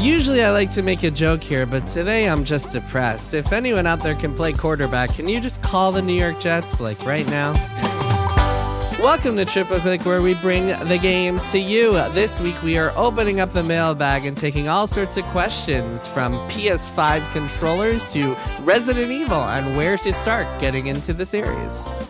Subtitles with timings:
[0.00, 3.34] Usually I like to make a joke here, but today I'm just depressed.
[3.34, 6.80] If anyone out there can play quarterback, can you just call the New York Jets,
[6.80, 7.54] like right now?
[9.00, 11.92] Welcome to Triple Click, where we bring the games to you.
[12.10, 16.32] This week we are opening up the mailbag and taking all sorts of questions from
[16.48, 22.06] PS5 controllers to Resident Evil and where to start getting into the series.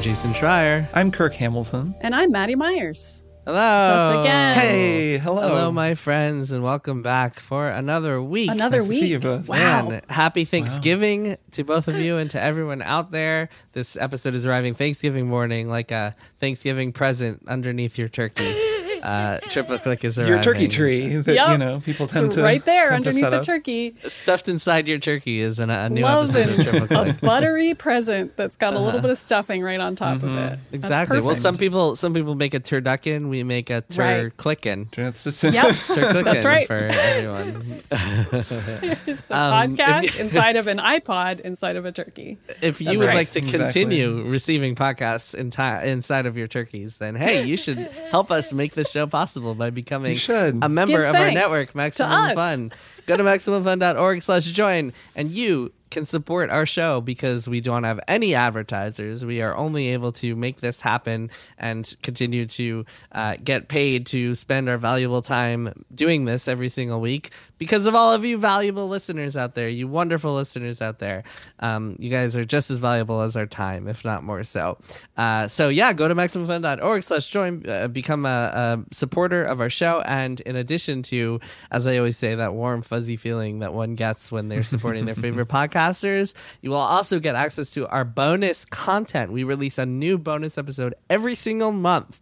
[0.00, 0.88] I'm Jason Schreier.
[0.94, 1.94] I'm Kirk Hamilton.
[2.00, 3.22] And I'm Maddy Myers.
[3.44, 3.58] Hello.
[3.58, 4.56] us again.
[4.56, 5.42] Hey, hello.
[5.46, 8.50] Hello, my friends, and welcome back for another week.
[8.50, 9.00] Another Nice to week.
[9.00, 9.46] see you both.
[9.46, 9.90] Wow.
[9.90, 13.50] Man, happy Thanksgiving to both of you and to everyone out there.
[13.72, 18.50] This episode is arriving Thanksgiving morning, like a Thanksgiving present underneath your turkey.
[19.02, 20.34] Uh, Triple Click is arriving.
[20.34, 21.48] Your turkey tree that Yep.
[21.50, 23.94] you know people tend It's to right there tend underneath the turkey.
[24.08, 28.36] Stuffed inside your turkey is an, a new Loves episode of Triple A buttery present
[28.36, 30.38] that's got a little bit of stuffing right on top of it.
[30.38, 30.56] Uh-huh.
[30.72, 31.20] Exactly.
[31.20, 33.28] Well, some people some people make a turducken.
[33.28, 34.36] We make a Right.
[34.36, 34.96] turclickin.
[34.98, 35.74] It's just- Yep.
[36.24, 36.66] That's right.
[36.66, 37.82] for everyone.
[37.90, 42.38] it's a Um, podcast you- inside of an iPod inside of a turkey.
[42.62, 43.14] If you That's would right.
[43.14, 43.58] like to Exactly.
[43.66, 45.50] continue receiving podcasts in
[45.88, 47.78] inside of your turkeys, then hey, you should
[48.10, 52.34] help us make this show possible by becoming a member Give of our network, Maximum.
[52.34, 52.72] Fun.
[53.10, 57.98] Go to maximumfun.org slash join, and you can support our show because we don't have
[58.06, 59.24] any advertisers.
[59.24, 64.36] We are only able to make this happen and continue to uh, get paid to
[64.36, 68.88] spend our valuable time doing this every single week because of all of you valuable
[68.88, 71.24] listeners out there, you wonderful listeners out there.
[71.58, 74.78] Um, you guys are just as valuable as our time, if not more so.
[75.16, 79.68] Uh, so yeah, go to maximumfun.org slash join, uh, become a, a supporter of our
[79.68, 80.00] show.
[80.06, 84.30] And in addition to, as I always say, that warm, fuzzy feeling that one gets
[84.30, 89.32] when they're supporting their favorite podcasters, you will also get access to our bonus content.
[89.32, 92.20] We release a new bonus episode every single month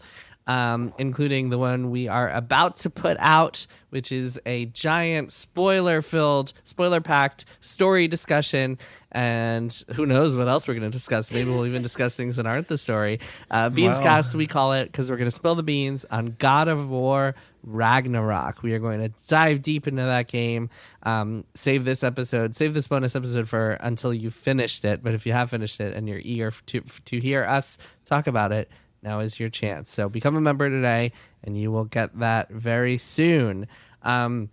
[0.49, 6.01] um, including the one we are about to put out, which is a giant spoiler
[6.01, 8.79] filled, spoiler packed story discussion.
[9.13, 11.33] And who knows what else we're going to discuss?
[11.33, 13.21] Maybe we'll even discuss things that aren't the story.
[13.51, 16.91] Uh, Beanscast, we call it, because we're going to spill the beans on God of
[16.91, 18.63] War Ragnarok.
[18.63, 20.71] We are going to dive deep into that game.
[21.03, 25.03] Um, save this episode, save this bonus episode for until you finished it.
[25.03, 28.53] But if you have finished it and you're eager to, to hear us talk about
[28.53, 28.71] it,
[29.03, 29.91] now is your chance.
[29.91, 33.67] So become a member today, and you will get that very soon.
[34.03, 34.51] Um,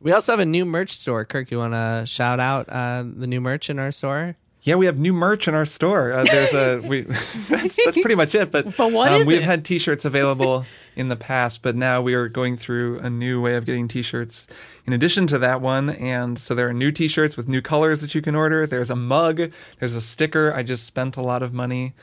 [0.00, 1.24] we also have a new merch store.
[1.24, 4.36] Kirk, you want to shout out uh, the new merch in our store?
[4.62, 6.12] Yeah, we have new merch in our store.
[6.12, 7.00] Uh, there's a we.
[7.48, 8.50] that's, that's pretty much it.
[8.50, 9.44] But, But what um, is we've it?
[9.44, 10.64] had T-shirts available
[10.96, 14.46] in the past, but now we are going through a new way of getting T-shirts
[14.86, 15.90] in addition to that one.
[15.90, 18.66] And so there are new T-shirts with new colors that you can order.
[18.66, 19.50] There's a mug.
[19.78, 20.52] There's a sticker.
[20.54, 21.94] I just spent a lot of money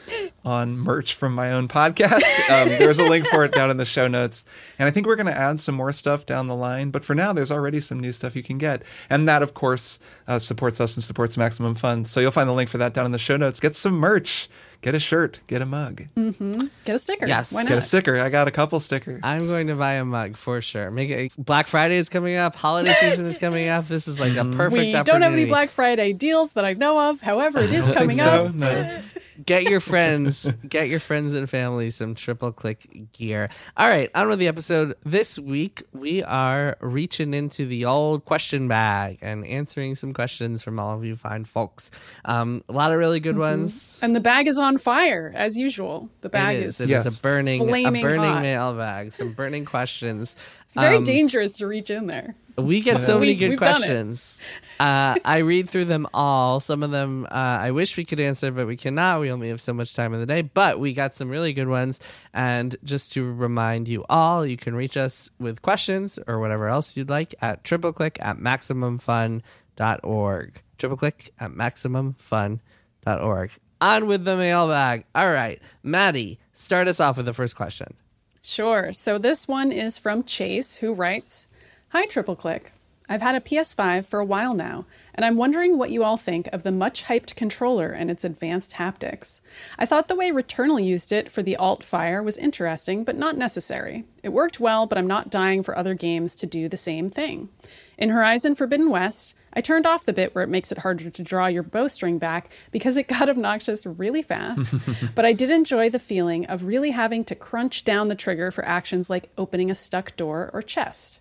[0.43, 2.21] on merch from my own podcast.
[2.51, 4.43] Um, there's a link for it down in the show notes.
[4.77, 6.91] And I think we're going to add some more stuff down the line.
[6.91, 8.83] But for now, there's already some new stuff you can get.
[9.09, 12.03] And that, of course, uh, supports us and supports Maximum Fun.
[12.03, 13.61] So you'll find the link for that down in the show notes.
[13.61, 14.49] Get some merch.
[14.81, 15.41] Get a shirt.
[15.45, 16.07] Get a mug.
[16.17, 16.67] Mm-hmm.
[16.85, 17.27] Get a sticker.
[17.27, 17.53] Yes.
[17.53, 17.69] Why not?
[17.69, 18.19] Get a sticker.
[18.19, 19.19] I got a couple stickers.
[19.23, 20.89] I'm going to buy a mug for sure.
[20.89, 22.55] Make it, Black Friday is coming up.
[22.55, 23.87] Holiday season is coming up.
[23.87, 24.57] This is like a mm-hmm.
[24.57, 25.03] perfect we opportunity.
[25.03, 27.21] don't have any Black Friday deals that I know of.
[27.21, 28.47] However, it is coming so.
[28.47, 28.55] up.
[28.55, 29.01] No.
[29.45, 33.49] get your friends, get your friends and family some triple click gear.
[33.77, 34.95] All right, on with the episode.
[35.05, 40.79] This week we are reaching into the old question bag and answering some questions from
[40.79, 41.91] all of you fine folks.
[42.25, 43.99] Um, a lot of really good ones.
[44.01, 46.09] And the bag is on fire as usual.
[46.21, 46.79] The bag It is.
[46.79, 46.87] is.
[46.87, 47.05] It Yes.
[47.05, 48.41] is a burning, a Flaming burning hot.
[48.41, 49.13] mailbag.
[49.13, 50.35] Some burning questions.
[50.63, 52.35] It's very Um, dangerous to reach in there.
[52.57, 53.73] We get so many We- good we've done it.
[53.85, 54.37] questions.
[54.79, 56.59] uh, I read through them all.
[56.59, 59.21] Some of them uh, I wish we could answer, but we cannot.
[59.21, 60.41] We only have so much time in the day.
[60.41, 61.99] But we got some really good ones.
[62.33, 66.97] And just to remind you all, you can reach us with questions or whatever else
[66.97, 70.61] you'd like at triple click at maximumfun.org.
[70.77, 73.51] Triple click at maximumfun.org.
[73.81, 75.05] On with the mailbag.
[75.15, 77.95] All right, Maddy, start us off with the first question.
[78.43, 78.93] Sure.
[78.93, 81.47] So this one is from Chase, who writes
[81.93, 82.71] Hi, Triple Click.
[83.09, 86.47] I've had a PS5 for a while now, and I'm wondering what you all think
[86.53, 89.41] of the much hyped controller and its advanced haptics.
[89.77, 93.35] I thought the way Returnal used it for the alt fire was interesting, but not
[93.35, 94.05] necessary.
[94.23, 97.49] It worked well, but I'm not dying for other games to do the same thing.
[97.97, 101.23] In Horizon Forbidden West, I turned off the bit where it makes it harder to
[101.23, 104.75] draw your bowstring back because it got obnoxious really fast.
[105.13, 108.63] but I did enjoy the feeling of really having to crunch down the trigger for
[108.63, 111.20] actions like opening a stuck door or chest.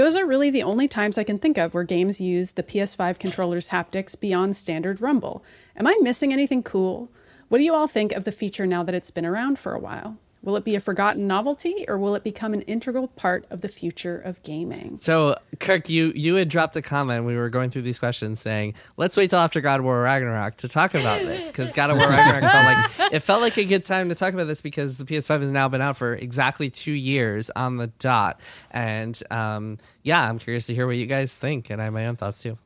[0.00, 3.18] Those are really the only times I can think of where games use the PS5
[3.18, 5.44] controller's haptics beyond standard rumble.
[5.76, 7.10] Am I missing anything cool?
[7.48, 9.78] What do you all think of the feature now that it's been around for a
[9.78, 10.16] while?
[10.42, 13.68] Will it be a forgotten novelty or will it become an integral part of the
[13.68, 14.96] future of gaming?
[14.98, 17.26] So, Kirk, you you had dropped a comment.
[17.26, 20.56] We were going through these questions, saying, "Let's wait till after God of War Ragnarok
[20.58, 23.64] to talk about this," because God of War Ragnarok felt like it felt like a
[23.64, 26.70] good time to talk about this because the PS5 has now been out for exactly
[26.70, 28.40] two years on the dot,
[28.70, 32.06] and um, yeah, I'm curious to hear what you guys think, and I have my
[32.06, 32.56] own thoughts too.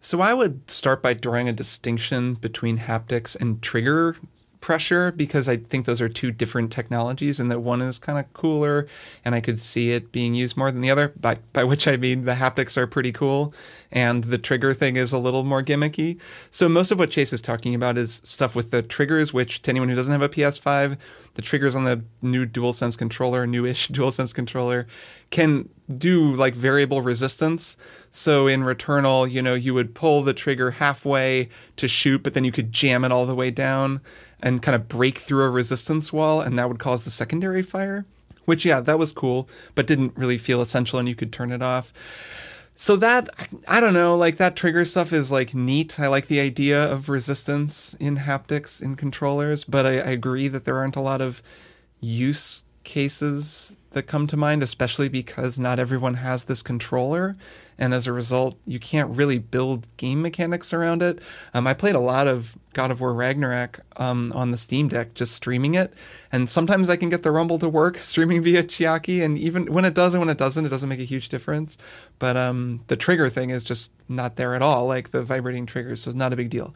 [0.00, 4.16] So I would start by drawing a distinction between haptics and trigger
[4.62, 8.32] pressure because I think those are two different technologies and that one is kind of
[8.32, 8.86] cooler
[9.24, 11.98] and I could see it being used more than the other, by, by which I
[11.98, 13.52] mean the haptics are pretty cool
[13.90, 16.18] and the trigger thing is a little more gimmicky.
[16.48, 19.70] So most of what Chase is talking about is stuff with the triggers, which to
[19.70, 20.96] anyone who doesn't have a PS5,
[21.34, 24.86] the triggers on the new DualSense controller, newish DualSense controller,
[25.30, 25.68] can
[25.98, 27.76] do like variable resistance.
[28.10, 32.44] So in Returnal, you know, you would pull the trigger halfway to shoot, but then
[32.44, 34.00] you could jam it all the way down
[34.42, 38.04] and kind of break through a resistance wall, and that would cause the secondary fire.
[38.44, 41.62] Which, yeah, that was cool, but didn't really feel essential, and you could turn it
[41.62, 41.92] off.
[42.74, 43.28] So that
[43.68, 46.00] I don't know, like that trigger stuff is like neat.
[46.00, 50.64] I like the idea of resistance in haptics in controllers, but I, I agree that
[50.64, 51.42] there aren't a lot of
[52.00, 57.36] use cases that come to mind, especially because not everyone has this controller.
[57.78, 61.20] And as a result, you can't really build game mechanics around it.
[61.52, 65.14] Um, I played a lot of God of War Ragnarok um, on the Steam Deck,
[65.14, 65.92] just streaming it.
[66.30, 69.24] And sometimes I can get the rumble to work streaming via Chiaki.
[69.24, 71.76] And even when it does and when it doesn't, it doesn't make a huge difference.
[72.18, 76.02] But um, the trigger thing is just not there at all, like the vibrating triggers.
[76.02, 76.74] So it's not a big deal.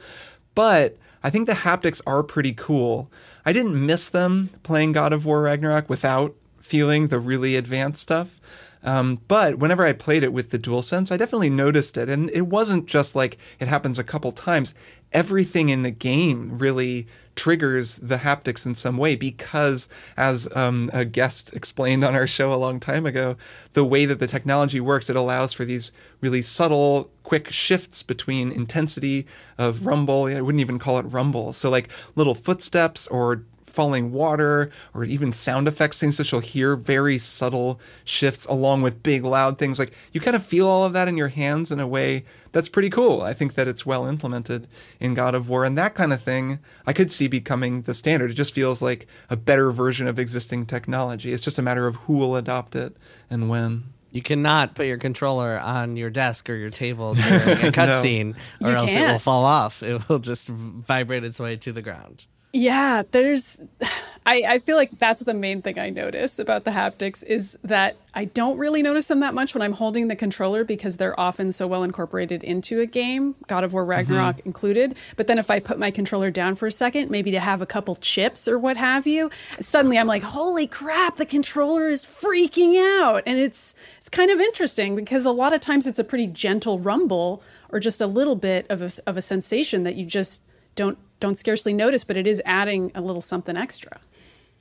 [0.54, 3.10] But I think the haptics are pretty cool.
[3.44, 6.34] I didn't miss them playing God of War Ragnarok without
[6.66, 8.40] feeling the really advanced stuff.
[8.82, 12.08] Um, but whenever I played it with the DualSense, I definitely noticed it.
[12.08, 14.74] And it wasn't just like it happens a couple times.
[15.12, 21.04] Everything in the game really triggers the haptics in some way because, as um, a
[21.04, 23.36] guest explained on our show a long time ago,
[23.72, 28.52] the way that the technology works, it allows for these really subtle, quick shifts between
[28.52, 29.26] intensity
[29.58, 30.24] of rumble.
[30.24, 31.52] I wouldn't even call it rumble.
[31.52, 33.42] So, like little footsteps or
[33.76, 39.02] falling water or even sound effects, things that you'll hear, very subtle shifts along with
[39.02, 39.78] big loud things.
[39.78, 42.70] Like you kind of feel all of that in your hands in a way that's
[42.70, 43.20] pretty cool.
[43.20, 44.66] I think that it's well implemented
[44.98, 48.30] in God of War and that kind of thing I could see becoming the standard.
[48.30, 51.34] It just feels like a better version of existing technology.
[51.34, 52.96] It's just a matter of who will adopt it
[53.28, 53.84] and when.
[54.10, 58.70] You cannot put your controller on your desk or your table during a cutscene, or
[58.70, 59.82] You else it will fall off.
[59.82, 62.24] It will just vibrate its way to the ground.
[62.52, 63.60] Yeah, there's.
[64.28, 67.96] I, I feel like that's the main thing I notice about the haptics is that
[68.12, 71.52] I don't really notice them that much when I'm holding the controller because they're often
[71.52, 74.48] so well incorporated into a game, God of War Ragnarok mm-hmm.
[74.48, 74.96] included.
[75.14, 77.66] But then if I put my controller down for a second, maybe to have a
[77.66, 82.76] couple chips or what have you, suddenly I'm like, holy crap, the controller is freaking
[83.00, 83.22] out.
[83.26, 86.80] And it's it's kind of interesting because a lot of times it's a pretty gentle
[86.80, 90.42] rumble or just a little bit of a, of a sensation that you just
[90.76, 94.00] don't don't scarcely notice, but it is adding a little something extra.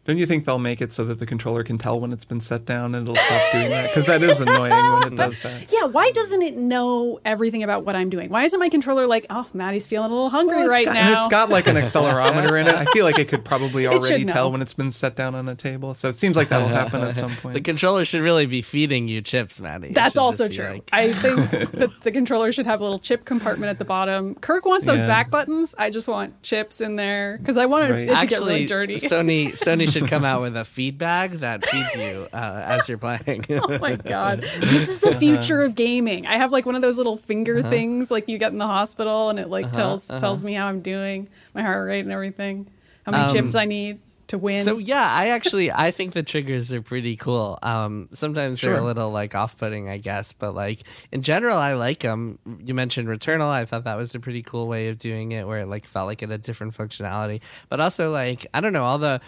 [0.06, 2.40] Don't you think they'll make it so that the controller can tell when it's been
[2.40, 3.90] set down and it'll stop doing that?
[3.90, 5.74] Because that is annoying when it does that.
[5.74, 8.30] Yeah, why doesn't it know everything about what I'm doing?
[8.30, 11.08] Why isn't my controller like, oh, Maddy's feeling a little hungry Well, right got- now?
[11.08, 12.76] And it's got like an accelerometer in it.
[12.76, 15.56] I feel like it could probably already tell when it's been set down on a
[15.56, 15.96] table.
[15.96, 17.56] So it seems like that'll happen at some point.
[17.56, 19.88] The controller should really be feeding you chips, Maddy.
[19.88, 20.66] It That's also true.
[20.66, 24.36] like- I think that the controller should have a little chip compartment at the bottom.
[24.36, 25.08] Kirk wants those Yeah.
[25.08, 25.74] back buttons.
[25.80, 28.00] I just want chips in there because I want Right.
[28.02, 28.96] it to get Actually, really dirty.
[28.98, 32.98] Sony Sony should come out with a feed bag that feeds you uh, as you're
[32.98, 33.46] playing.
[33.50, 36.28] oh my god, this is the future of gaming.
[36.28, 39.30] I have like one of those little finger things like you get in the hospital,
[39.30, 42.68] and it like tells tells me how I'm doing, my heart rate and everything,
[43.06, 44.64] how many Um, chips I need to win.
[44.64, 47.60] So yeah, I actually I think the triggers are pretty cool.
[47.62, 50.80] Um, sometimes they're a little like off-putting, I guess, but like
[51.12, 52.40] in general, I like them.
[52.64, 53.50] You mentioned Returnal.
[53.50, 56.08] I thought that was a pretty cool way of doing it, where it like felt
[56.08, 59.22] like it had different functionality, but also like I don't know all the.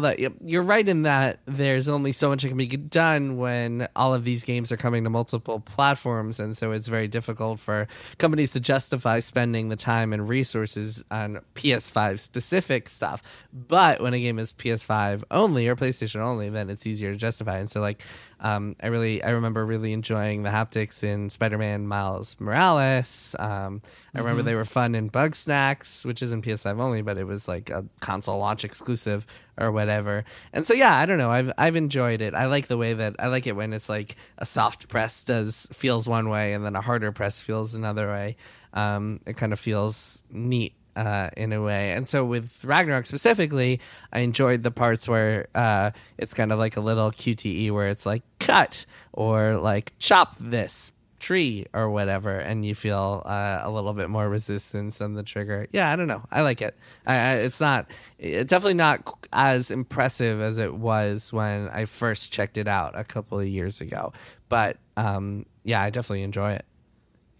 [0.00, 4.14] That you're right in that there's only so much that can be done when all
[4.14, 7.86] of these games are coming to multiple platforms, and so it's very difficult for
[8.18, 13.22] companies to justify spending the time and resources on PS5 specific stuff.
[13.52, 17.58] But when a game is PS5 only or PlayStation only, then it's easier to justify.
[17.58, 18.02] And so, like,
[18.40, 23.34] um, I really, I remember really enjoying the haptics in Spider-Man Miles Morales.
[23.38, 23.82] Um,
[24.14, 27.70] I remember they were fun in Bugsnax, which isn't PS5 only, but it was like
[27.70, 29.26] a console launch exclusive
[29.58, 30.24] or whatever.
[30.52, 31.30] And so, yeah, I don't know.
[31.30, 32.34] I've I've enjoyed it.
[32.34, 35.66] I like the way that I like it when it's like a soft press does
[35.72, 38.36] feels one way, and then a harder press feels another way.
[38.72, 41.92] Um, it kind of feels neat uh, in a way.
[41.92, 43.80] And so with Ragnarok specifically,
[44.12, 48.06] I enjoyed the parts where uh, it's kind of like a little QTE where it's
[48.06, 50.92] like cut or like chop this
[51.24, 55.66] tree or whatever, and you feel uh, a little bit more resistance on the trigger.
[55.72, 56.22] Yeah, I don't know.
[56.30, 56.76] I like it.
[57.06, 57.90] I, I, it's not.
[58.18, 63.04] It's definitely not as impressive as it was when I first checked it out a
[63.04, 64.12] couple of years ago.
[64.50, 66.66] But um, yeah, I definitely enjoy it.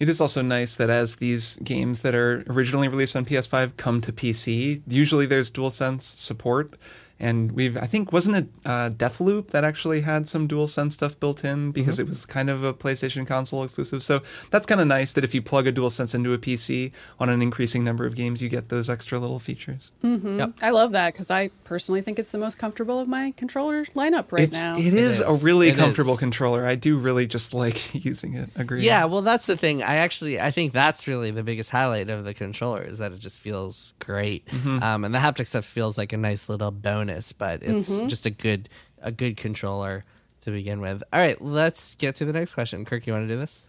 [0.00, 4.00] It is also nice that as these games that are originally released on PS5 come
[4.00, 6.74] to PC, usually there's DualSense support
[7.20, 11.44] and we've I think wasn't it uh, Deathloop that actually had some DualSense stuff built
[11.44, 12.06] in because mm-hmm.
[12.06, 14.02] it was kind of a PlayStation console exclusive.
[14.02, 17.28] So that's kind of nice that if you plug a DualSense into a PC on
[17.28, 19.90] an increasing number of games, you get those extra little features.
[20.02, 20.38] Mm-hmm.
[20.38, 20.52] Yep.
[20.62, 24.32] I love that because I personally think it's the most comfortable of my controller lineup
[24.32, 24.76] right it's, now.
[24.76, 25.20] It is, it is.
[25.20, 26.20] a really it comfortable is.
[26.20, 26.66] controller.
[26.66, 28.50] I do really just like using it.
[28.56, 28.82] Agree.
[28.82, 29.82] Yeah, well, that's the thing.
[29.82, 33.20] I actually I think that's really the biggest highlight of the controller is that it
[33.20, 34.82] just feels great, mm-hmm.
[34.82, 36.70] um, and the haptic stuff feels like a nice little
[37.04, 38.08] bonus, but it's it's mm-hmm.
[38.08, 38.68] just a good
[39.00, 40.04] a good controller
[40.40, 41.02] to begin with.
[41.12, 42.84] All right, let's get to the next question.
[42.84, 43.68] Kirk, you want to do this?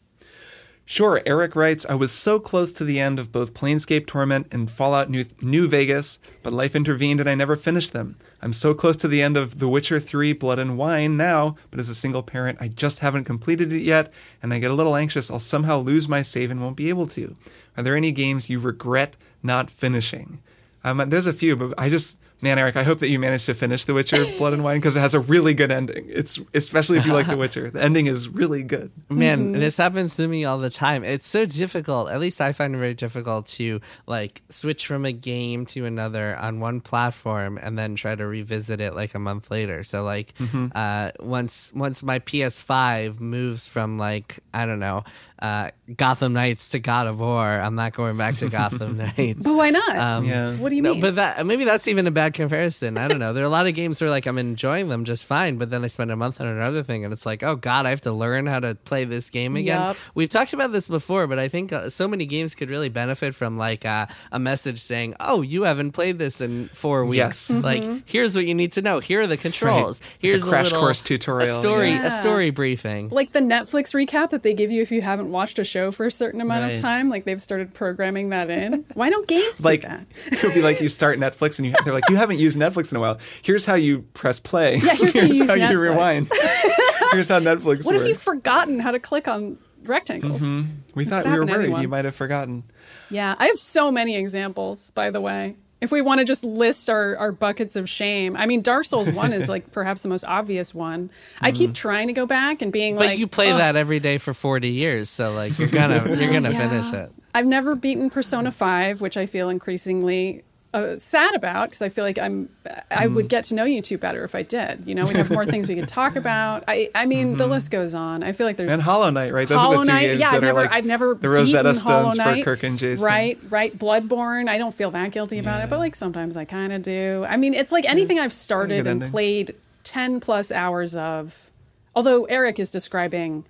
[0.87, 4.69] Sure, Eric writes, I was so close to the end of both Planescape Torment and
[4.69, 8.17] Fallout New, New, Vegas, but life intervened and I never finished them.
[8.39, 11.79] I'm so close to the end of The Witcher 3 Blood and Wine now, but
[11.79, 14.13] as a single parent, I just haven't completed it yet,
[14.43, 17.07] and I get a little anxious I'll somehow lose my save and won't be able
[17.07, 17.35] to.
[17.75, 20.39] Are there any games you regret not finishing?
[20.83, 22.15] Um, there's a few, but I just
[22.45, 24.95] man, Eric, I hope that you managed to finish The Witcher Blood and Wine because
[24.95, 26.05] it has a really good ending.
[26.07, 27.71] It's especially if you like The Witcher.
[27.71, 28.91] The ending is really good.
[29.09, 29.59] Man, mm-hmm.
[29.59, 31.03] this happens to me all the time.
[31.03, 32.11] It's so difficult.
[32.11, 36.37] At least I find it very difficult to like switch from a game to another
[36.37, 39.83] on one platform and then try to revisit it like a month later.
[39.83, 40.67] So like mm-hmm.
[40.75, 45.03] uh, once once my PS5 moves from like I don't know
[45.39, 47.45] uh, Gotham Knights to God of War.
[47.45, 49.41] I'm not going back to Gotham Knights.
[49.41, 49.95] But why not?
[49.97, 50.53] Um, yeah.
[50.55, 50.95] What do you mean?
[50.95, 52.97] No, but that maybe that's even a bad comparison.
[52.97, 53.33] I don't know.
[53.33, 55.83] There are a lot of games where like I'm enjoying them just fine, but then
[55.83, 58.11] I spend a month on another thing, and it's like, oh God, I have to
[58.11, 59.79] learn how to play this game again.
[59.79, 59.97] Yep.
[60.15, 63.35] We've talked about this before, but I think uh, so many games could really benefit
[63.35, 67.17] from like uh, a message saying, "Oh, you haven't played this in four weeks.
[67.17, 67.51] Yes.
[67.51, 67.61] Mm-hmm.
[67.61, 68.99] Like, here's what you need to know.
[68.99, 70.01] Here are the controls.
[70.01, 70.09] Right.
[70.19, 72.07] Here's like a crash little, course tutorial, a story, yeah.
[72.07, 75.59] a story briefing, like the Netflix recap that they give you if you haven't watched
[75.59, 76.73] a show for a certain amount right.
[76.73, 77.09] of time.
[77.09, 78.85] Like they've started programming that in.
[78.93, 80.07] Why don't games like, do that?
[80.31, 82.97] It'll be like you start Netflix and you, they're like, you haven't used Netflix in
[82.97, 83.19] a while.
[83.41, 84.77] Here's how you press play.
[84.77, 86.31] Yeah, here's, here's how, you, how you rewind.
[87.11, 88.01] here's how Netflix What works.
[88.01, 90.41] if you've forgotten how to click on rectangles?
[90.41, 90.71] Mm-hmm.
[90.95, 92.63] We thought we were worried you might have forgotten.
[93.09, 95.55] Yeah, I have so many examples, by the way
[95.85, 99.09] if we want to just list our, our buckets of shame, I mean, Dark Souls
[99.09, 101.11] 1 is like perhaps the most obvious one.
[101.39, 101.73] I keep mm-hmm.
[101.73, 103.19] trying to go back and being like, but like.
[103.19, 103.57] you play oh.
[103.57, 106.57] that every day for 40 years, so like you're gonna you're gonna yeah.
[106.57, 107.11] finish it.
[107.35, 110.44] I've never beaten Persona 5, which I feel increasingly
[110.75, 112.49] uh, sad about because I feel like I'm
[112.91, 113.29] I would mm.
[113.29, 114.85] get to know you two better if I did.
[114.85, 116.65] You know, we'd have more things we could talk about.
[116.67, 117.37] I I mean, mm-hmm.
[117.37, 118.23] the list goes on.
[118.23, 119.47] I feel like there's and Hollow Knight, right?
[119.47, 121.29] Those Hollow are the two Knight, games yeah, that I've never, like I've never the
[121.29, 123.05] Rosetta Stones for Kirk and Jason.
[123.05, 123.77] Right, right.
[123.77, 124.49] Bloodborne.
[124.49, 125.63] I don't feel that guilty about yeah.
[125.63, 127.25] it, but like sometimes I kind of do.
[127.27, 131.51] I mean, it's like anything I've started and played ten plus hours of.
[131.95, 133.45] Although Eric is describing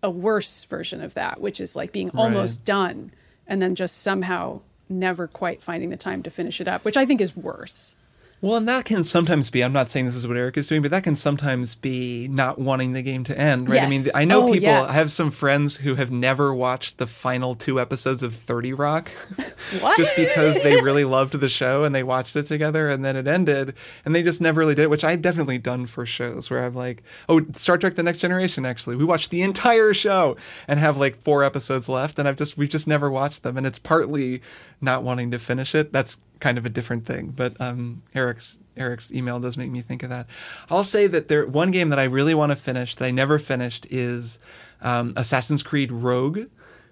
[0.00, 2.66] a worse version of that, which is like being almost right.
[2.66, 3.12] done
[3.48, 7.06] and then just somehow never quite finding the time to finish it up, which I
[7.06, 7.94] think is worse.
[8.40, 10.80] Well, and that can sometimes be, I'm not saying this is what Eric is doing,
[10.80, 13.76] but that can sometimes be not wanting the game to end, right?
[13.76, 13.84] Yes.
[13.84, 14.90] I mean, I know oh, people, yes.
[14.90, 19.10] I have some friends who have never watched the final two episodes of 30 Rock
[19.96, 23.26] just because they really loved the show and they watched it together and then it
[23.26, 26.64] ended and they just never really did it, which I've definitely done for shows where
[26.64, 28.94] I'm like, oh, Star Trek The Next Generation, actually.
[28.94, 30.36] We watched the entire show
[30.68, 33.56] and have like four episodes left and I've just, we've just never watched them.
[33.56, 34.42] And it's partly
[34.80, 35.92] not wanting to finish it.
[35.92, 37.32] That's kind of a different thing.
[37.34, 40.26] But um, Eric's Eric's email does make me think of that.
[40.70, 43.38] I'll say that there one game that I really want to finish that I never
[43.38, 44.38] finished is
[44.80, 46.46] um, Assassin's Creed Rogue,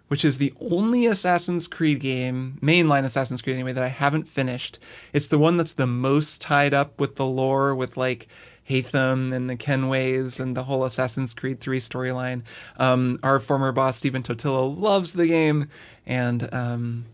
[0.08, 4.78] which is the only Assassin's Creed game, mainline Assassin's Creed anyway, that I haven't finished.
[5.12, 8.28] It's the one that's the most tied up with the lore, with like
[8.68, 12.42] Haytham and the Kenways and the whole Assassin's Creed 3 storyline.
[12.78, 15.68] Um, our former boss, Stephen Totilo, loves the game.
[16.04, 17.06] And um,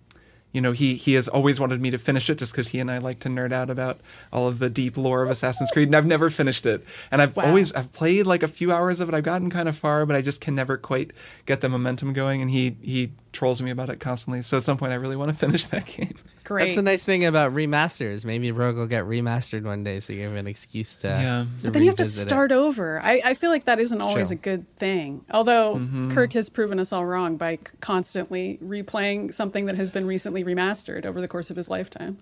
[0.53, 2.91] you know, he he has always wanted me to finish it just because he and
[2.91, 4.01] I like to nerd out about
[4.33, 6.85] all of the deep lore of Assassin's Creed, and I've never finished it.
[7.11, 7.45] And I've wow.
[7.45, 9.15] always I've played like a few hours of it.
[9.15, 11.13] I've gotten kind of far, but I just can never quite
[11.47, 12.43] get the momentum going.
[12.43, 14.43] And he he trolls me about it constantly.
[14.43, 16.15] So at some point, I really want to finish that game.
[16.45, 16.65] Great.
[16.67, 18.25] That's the nice thing about remasters.
[18.25, 21.09] Maybe Rogue will get remastered one day, so you have an excuse to.
[21.09, 21.45] Yeah.
[21.59, 22.29] to but then you have to revisit it.
[22.29, 23.01] start over.
[23.01, 24.35] I, I feel like that isn't always true.
[24.37, 25.25] a good thing.
[25.31, 26.11] Although Mm-hmm.
[26.13, 31.05] Kirk has proven us all wrong by constantly replaying something that has been recently remastered
[31.07, 32.19] over the course of his lifetime.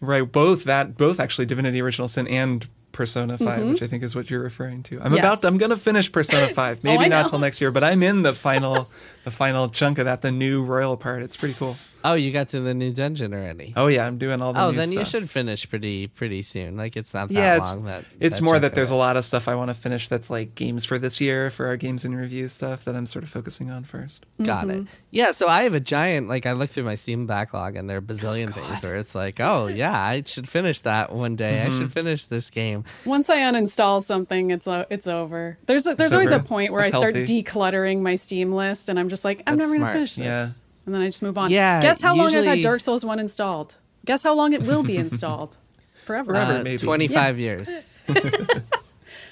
[0.00, 0.30] Right.
[0.30, 3.72] Both that, both actually Divinity Original Sin and Persona 5, mm-hmm.
[3.72, 5.00] which I think is what you're referring to.
[5.02, 5.42] I'm Yes.
[5.42, 6.54] about, I'm going to finish Persona 5.
[6.78, 8.88] Oh, Maybe I not till next year, but I'm in the final,
[9.24, 11.22] the final chunk of that, the new royal part.
[11.22, 11.76] It's pretty cool.
[12.06, 13.72] Oh, you got to the new dungeon already.
[13.76, 16.76] Oh yeah, I'm doing all the Oh, new then you should finish pretty pretty soon.
[16.76, 17.84] Like it's not that yeah, it's long.
[17.86, 18.94] That it's that more that there's it.
[18.94, 21.66] a lot of stuff I want to finish that's like games for this year for
[21.66, 24.26] our games and review stuff that I'm sort of focusing on first.
[24.42, 24.82] Got Mm-hmm.
[24.82, 24.86] it.
[25.10, 27.96] Yeah, so I have a giant like I look through my Steam backlog and there
[27.98, 31.62] are bazillion things where it's like, oh yeah, I should finish that one day.
[31.62, 31.78] I Mm-hmm.
[31.78, 32.84] should finish this game.
[33.06, 35.56] Once I uninstall something, it's o- it's over.
[35.66, 36.44] There's a, there's always over.
[36.44, 39.56] a point where That's I start decluttering my Steam list, and I'm just like, I'm
[39.56, 40.48] That's never gonna finish this, Yeah.
[40.86, 41.50] And then I just move on.
[41.50, 43.76] Yeah, Guess how long I've had Dark Souls one installed?
[44.04, 45.56] Guess how long it will be installed?
[46.04, 46.34] Forever.
[46.34, 46.52] Forever.
[46.60, 46.78] Uh, maybe.
[46.78, 47.96] 25 years.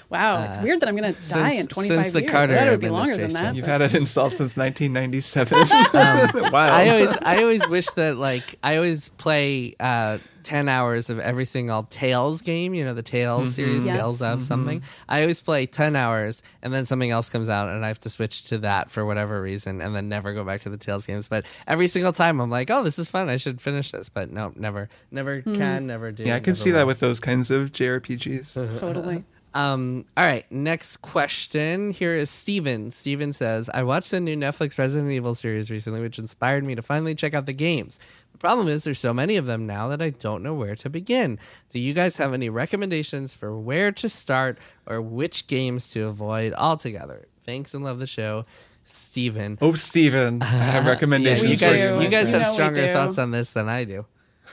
[0.09, 2.31] Wow, it's weird that I'm gonna die in since- 25 since the years.
[2.31, 3.55] Carter I it would be longer than that.
[3.55, 5.57] You've had it installed since 1997.
[6.51, 6.51] wow.
[6.53, 11.45] I always I always wish that like I always play uh 10 hours of every
[11.45, 13.51] single Tales game, you know, the Tales mm-hmm.
[13.51, 13.97] series, Yes.
[13.97, 14.47] Tales of mm-hmm.
[14.47, 14.83] something.
[15.07, 18.09] I always play 10 hours and then something else comes out and I have to
[18.09, 21.27] switch to that for whatever reason and then never go back to the Tales games.
[21.27, 23.29] But every single time I'm like, oh, this is fun.
[23.29, 24.09] I should finish this.
[24.09, 25.55] But no, never, never hmm.
[25.55, 26.23] can, never do.
[26.23, 28.79] yeah, I can never see that with those kinds of JRPGs.
[28.79, 29.23] Totally.
[29.53, 31.91] Um, all right, next question.
[31.91, 32.89] Here is Steven.
[32.91, 36.81] Steven says, I watched the new Netflix Resident Evil series recently, which inspired me to
[36.81, 37.99] finally check out the games.
[38.31, 40.89] The problem is there's so many of them now that I don't know where to
[40.89, 41.37] begin.
[41.69, 44.57] Do you guys have any recommendations for where to start
[44.87, 47.27] or which games to avoid altogether?
[47.45, 48.45] Thanks and love the show.
[48.85, 49.57] Steven.
[49.61, 52.01] Oh, Steven, I have Yeah, recommendations you for guys, you.
[52.01, 54.05] you guys have stronger thoughts on this than I do.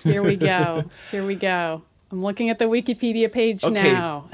[0.04, 0.84] Here we go.
[1.10, 1.82] Here we go.
[2.12, 3.92] I'm looking at the Wikipedia page Okay.
[3.92, 4.28] now.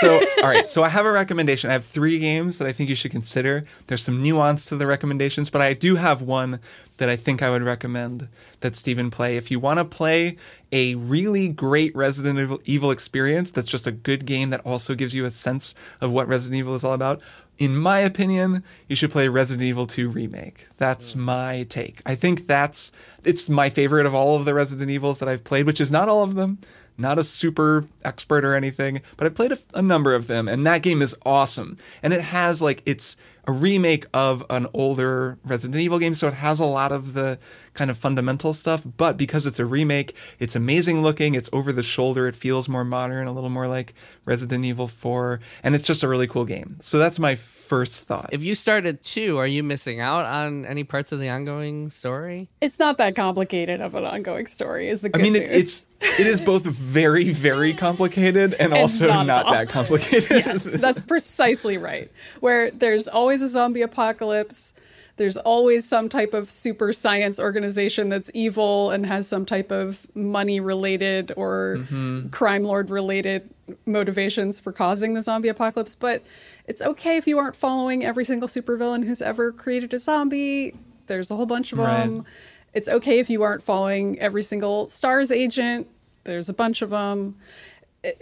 [0.00, 1.70] So all right so i have a recommendation.
[1.70, 3.64] I have three games that i think you should consider.
[3.86, 6.60] There's some nuance to the recommendations but i do have one
[6.98, 8.28] that i think i would recommend
[8.60, 9.36] that stephen play.
[9.36, 10.36] If you want to play
[10.72, 15.14] a really great resident evil, evil experience that's just a good game that also gives
[15.14, 17.20] you a sense of what resident evil is all about
[17.58, 20.68] in my opinion you should play resident evil 2 remake.
[20.76, 21.18] That's mm.
[21.18, 22.02] my take.
[22.04, 22.92] I think that's
[23.24, 26.08] it's my favorite of all of the resident evils that i've played which is not
[26.08, 26.58] all of them
[26.98, 30.66] not a super expert or anything, but I've played a, a number of them, and
[30.66, 31.76] that game is awesome.
[32.02, 36.34] And it has like it's a remake of an older Resident Evil game, so it
[36.34, 37.38] has a lot of the
[37.76, 38.82] kind of fundamental stuff.
[38.96, 41.34] But because it's a remake, it's amazing looking.
[41.34, 42.26] It's over the shoulder.
[42.26, 46.08] It feels more modern, a little more like Resident Evil 4, and it's just a
[46.08, 46.78] really cool game.
[46.80, 48.30] So that's my first thought.
[48.32, 52.48] If you started two, are you missing out on any parts of the ongoing story?
[52.60, 55.86] It's not that complicated of an ongoing story, is the I mean, it, news.
[56.00, 60.30] it's it is both very very complicated and also not not, that complicated.
[60.30, 62.10] yes, that's precisely right.
[62.40, 64.72] Where there's always a zombie apocalypse,
[65.16, 70.06] there's always some type of super science organization that's evil and has some type of
[70.14, 72.28] money related or Mm-hmm.
[72.28, 73.48] crime lord related
[73.86, 75.94] motivations for causing the zombie apocalypse.
[75.94, 76.22] But
[76.66, 80.74] it's okay if you aren't following every single supervillain who's ever created a zombie.
[81.06, 81.98] There's a whole bunch of Right.
[82.00, 82.24] them.
[82.74, 85.86] It's okay if you aren't following every single STARS agent.
[86.24, 87.36] There's a bunch of them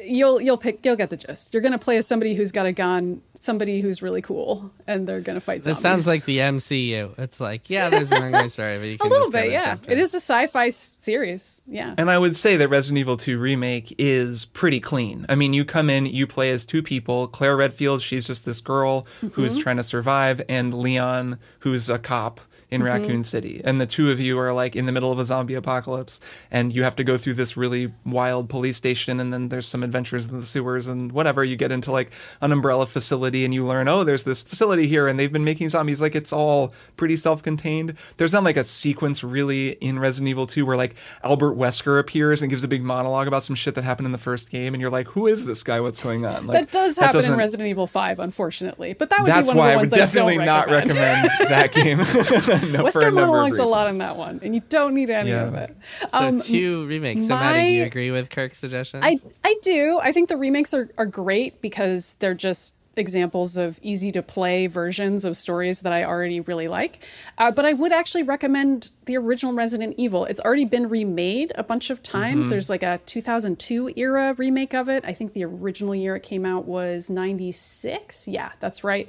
[0.00, 1.52] you'll you'll pick you'll get the gist.
[1.54, 5.20] You're gonna play as somebody who's got a gun, somebody who's really cool, and they're
[5.20, 5.82] gonna fight This zombies.
[5.82, 7.14] sounds like the MCU.
[7.18, 9.64] It's like, yeah, there's an ongoing story, but you a little just bit, yeah.
[9.64, 9.98] jump It in.
[9.98, 11.94] is a sci-fi s- series, yeah.
[11.98, 15.26] And I would say that Resident Evil 2 Remake is pretty clean.
[15.28, 18.60] I mean, you come in, you play as two people Claire Redfield, she's just this
[18.60, 19.28] girl mm-hmm.
[19.28, 22.40] who's trying to survive, and Leon, who's a cop
[22.74, 23.02] in mm-hmm.
[23.02, 23.60] Raccoon City.
[23.64, 26.18] And the two of you are like in the middle of a zombie apocalypse,
[26.50, 29.84] and you have to go through this really wild police station, and then there's some
[29.84, 31.44] adventures in the sewers and whatever.
[31.44, 32.10] You get into like
[32.40, 35.68] an umbrella facility, and you learn, oh, there's this facility here, and they've been making
[35.68, 36.02] zombies.
[36.02, 37.94] Like it's all pretty self contained.
[38.16, 42.42] There's not like a sequence really in Resident Evil 2 where like Albert Wesker appears
[42.42, 44.80] and gives a big monologue about some shit that happened in the first game, and
[44.80, 45.80] you're like, who is this guy?
[45.80, 46.48] What's going on?
[46.48, 48.94] Like, that does happen in Resident Evil 5, unfortunately.
[48.94, 50.68] But that would That's be one why of I the would ones definitely I not
[50.68, 51.98] recommend that game.
[52.72, 53.94] no, for Wesker a monologues a lot reasons.
[53.94, 55.44] in that one, and you don't need any Yeah.
[55.48, 55.76] of it.
[56.00, 57.26] So Um, two remakes.
[57.28, 59.00] So, Maddy, do you agree with Kirk's suggestion?
[59.02, 59.98] I I do.
[60.02, 64.68] I think the remakes are, are great because they're just examples of easy to play
[64.68, 67.04] versions of stories that I already really like.
[67.36, 70.26] Uh, but I would actually recommend the original Resident Evil.
[70.26, 72.42] It's already been remade a bunch of times.
[72.42, 72.50] Mm-hmm.
[72.50, 75.04] There's like a 2002 era remake of it.
[75.04, 78.28] I think the original year it came out was 96.
[78.28, 79.08] Yeah, that's right.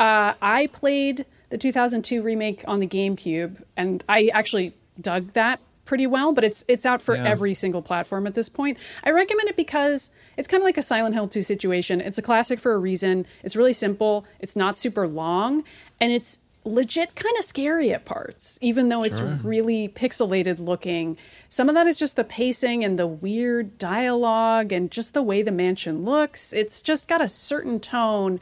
[0.00, 6.06] Uh, I played the 2002 remake on the GameCube, and I actually dug that pretty
[6.06, 7.24] well, but it's it's out for Yeah.
[7.24, 8.76] every single platform at this point.
[9.04, 12.00] I recommend it because it's kind of like a Silent Hill 2 situation.
[12.00, 13.24] It's a classic for a reason.
[13.44, 15.62] It's really simple, it's not super long,
[16.00, 21.16] and it's legit kind of scary at parts, even though it's really pixelated looking.
[21.48, 25.42] Some of that is just the pacing and the weird dialogue and just the way
[25.42, 26.52] the mansion looks.
[26.52, 28.40] It's just got a certain tone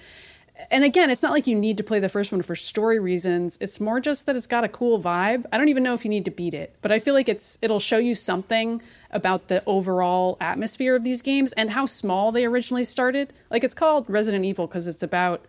[0.70, 3.58] and again, it's not like you need to play the first one for story reasons.
[3.60, 5.46] It's more just that it's got a cool vibe.
[5.52, 7.58] I don't even know if you need to beat it, but I feel like it's
[7.60, 12.44] it'll show you something about the overall atmosphere of these games and how small they
[12.44, 13.32] originally started.
[13.50, 15.44] Like it's called Resident Evil because it's about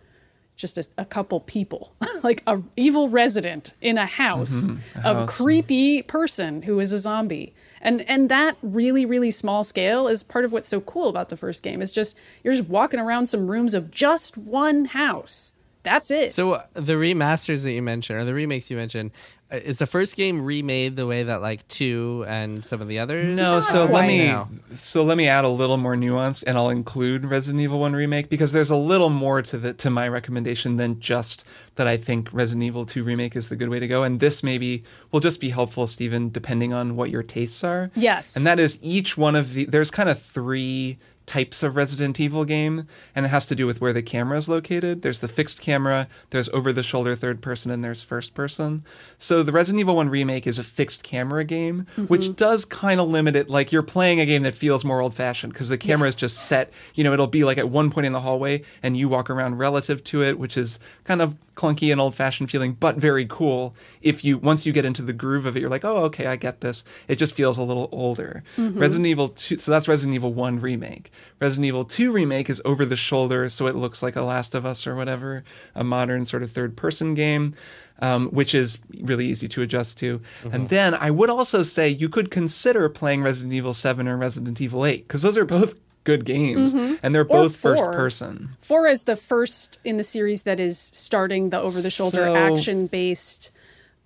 [0.56, 4.70] just a, a couple people, like a evil resident in a house
[5.04, 5.36] of house.
[5.36, 7.54] creepy person who is a zombie.
[7.80, 11.36] And and that really really small scale is part of what's so cool about the
[11.36, 11.82] first game.
[11.82, 15.52] It's just you're just walking around some rooms of just one house.
[15.82, 16.32] That's it.
[16.32, 19.12] So uh, the remasters that you mentioned, or the remakes you mentioned,
[19.52, 22.98] Uh, is the first game remade the way that like two and some of the
[22.98, 23.36] others?
[23.36, 24.48] No, so let me No.
[24.72, 28.28] so let me add a little more nuance, and I'll include Resident Evil One remake
[28.28, 31.44] because there's a little more to the to my recommendation than just
[31.76, 31.86] that.
[31.86, 34.82] I think Resident Evil Two remake is the good way to go, and this maybe
[35.12, 37.92] will just be helpful, Stephen, depending on what your tastes are.
[37.94, 38.34] Yes.
[38.36, 39.64] and that is each one of the.
[39.66, 43.80] There's kind of three types of Resident Evil game, and it has to do with
[43.80, 45.02] where the camera is located.
[45.02, 48.84] There's the fixed camera, there's over the shoulder third person, and there's first person.
[49.18, 52.04] So the Resident Evil 1 remake is a fixed camera game, mm-hmm.
[52.04, 53.50] which does kind of limit it.
[53.50, 56.38] Like you're playing a game that feels more old fashioned because the camera is just
[56.38, 59.28] set, you know, it'll be like at one point in the hallway, and you walk
[59.28, 63.26] around relative to it, which is kind of clunky and old fashioned feeling, but very
[63.26, 63.74] cool.
[64.02, 66.36] If you, once you get into the groove of it, you're like, oh, okay, I
[66.36, 66.84] get this.
[67.08, 68.44] It just feels a little older.
[68.78, 71.10] Resident Evil 2, so that's Resident Evil 1 remake.
[71.40, 74.64] Resident Evil 2 remake is over the shoulder, so it looks like a Last of
[74.66, 75.42] Us or whatever,
[75.74, 77.54] a modern sort of third person game.
[77.98, 80.20] Um, which is really easy to adjust to.
[80.52, 84.60] And then I would also say you could consider playing Resident Evil 7 or Resident
[84.60, 85.74] Evil 8, because those are both
[86.06, 86.94] good games mm-hmm.
[87.02, 88.56] and they're both first person.
[88.60, 92.34] Four is the first in the series that is starting the over the shoulder So-
[92.34, 93.50] action based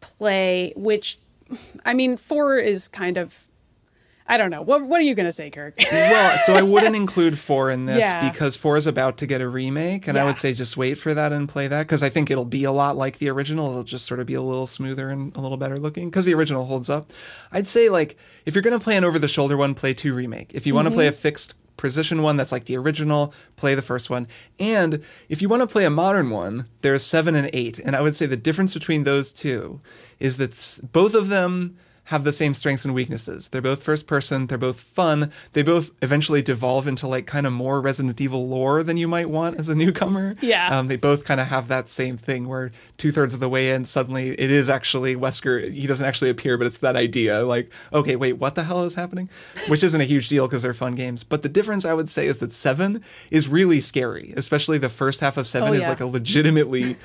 [0.01, 1.19] play, which
[1.85, 3.47] I mean, four is kind of
[4.31, 4.63] I don't know.
[4.63, 5.75] What what are you gonna say, Kirk?
[5.91, 8.31] well, so I wouldn't include four in this Yeah.
[8.31, 11.13] because four is about to get a remake, and I would say just wait for
[11.15, 13.71] that and play that because I think it'll be a lot like the original.
[13.71, 16.35] It'll just sort of be a little smoother and a little better looking because the
[16.35, 17.11] original holds up.
[17.51, 20.53] I'd say like if you're gonna play an over the shoulder one, play two remake.
[20.55, 21.15] If you want to play mm-hmm.
[21.15, 24.29] a fixed position one that's like the original, play the first one.
[24.59, 28.01] And if you want to play a modern one, there's seven and eight, and I
[28.01, 29.81] would say the difference between those two
[30.19, 31.77] is that both of them
[32.11, 33.49] have the same strengths and weaknesses.
[33.51, 35.31] They're both first person, they're both fun.
[35.53, 39.31] They both eventually devolve into like kind of more Resident Evil lore than you might
[39.31, 40.35] want as a newcomer.
[40.41, 40.77] Yeah.
[40.77, 43.71] Um, they both kind of have that same thing where two thirds of the way
[43.71, 45.73] in, suddenly it is actually Wesker.
[45.73, 48.97] He doesn't actually appear, but it's that idea like, okay, wait, what the hell is
[48.97, 49.29] happening?
[49.69, 51.23] Which isn't a huge deal because they're fun games.
[51.23, 55.21] But the difference I would say is that seven is really scary, especially the first
[55.21, 56.97] half of seven Oh, is like a legitimately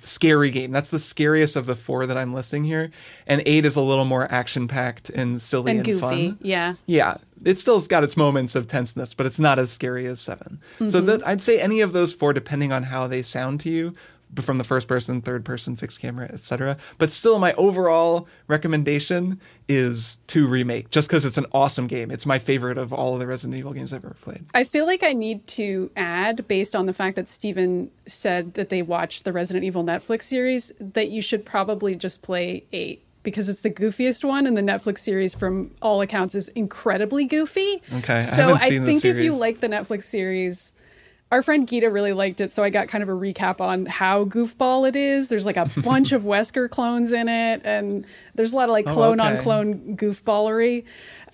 [0.00, 0.70] scary game.
[0.72, 2.90] That's the scariest of the four that I'm listing here.
[3.26, 6.00] And eight is a little more action packed and silly and, and goofy.
[6.00, 6.38] fun.
[6.40, 6.74] Yeah.
[6.86, 10.58] Yeah, It still got its moments of tenseness, but it's not as scary as 7
[10.78, 11.06] So Mm-hmm.
[11.06, 13.94] that I'd say any of those four, depending on how they sound to you,
[14.42, 16.76] from the first person, third person, fixed camera, etc.
[16.98, 22.10] But still, my overall recommendation is to remake, just because it's an awesome game.
[22.10, 24.44] It's my favorite of all of the Resident Evil games I've ever played.
[24.54, 28.68] I feel like I need to add, based on the fact that Steven said that
[28.68, 33.48] they watched the Resident Evil Netflix series, that you should probably just play eight because
[33.48, 37.82] it's the goofiest one, and the Netflix series, from all accounts, is incredibly goofy.
[37.92, 40.72] Okay, I so I the think if you like the Netflix series.
[41.32, 44.24] Our friend Gita really liked it, so I got kind of a recap on how
[44.24, 45.28] goofball it is.
[45.28, 48.86] There's like a bunch of Wesker clones in it, and there's a lot of like
[48.86, 50.84] Oh, clone on clone goofballery.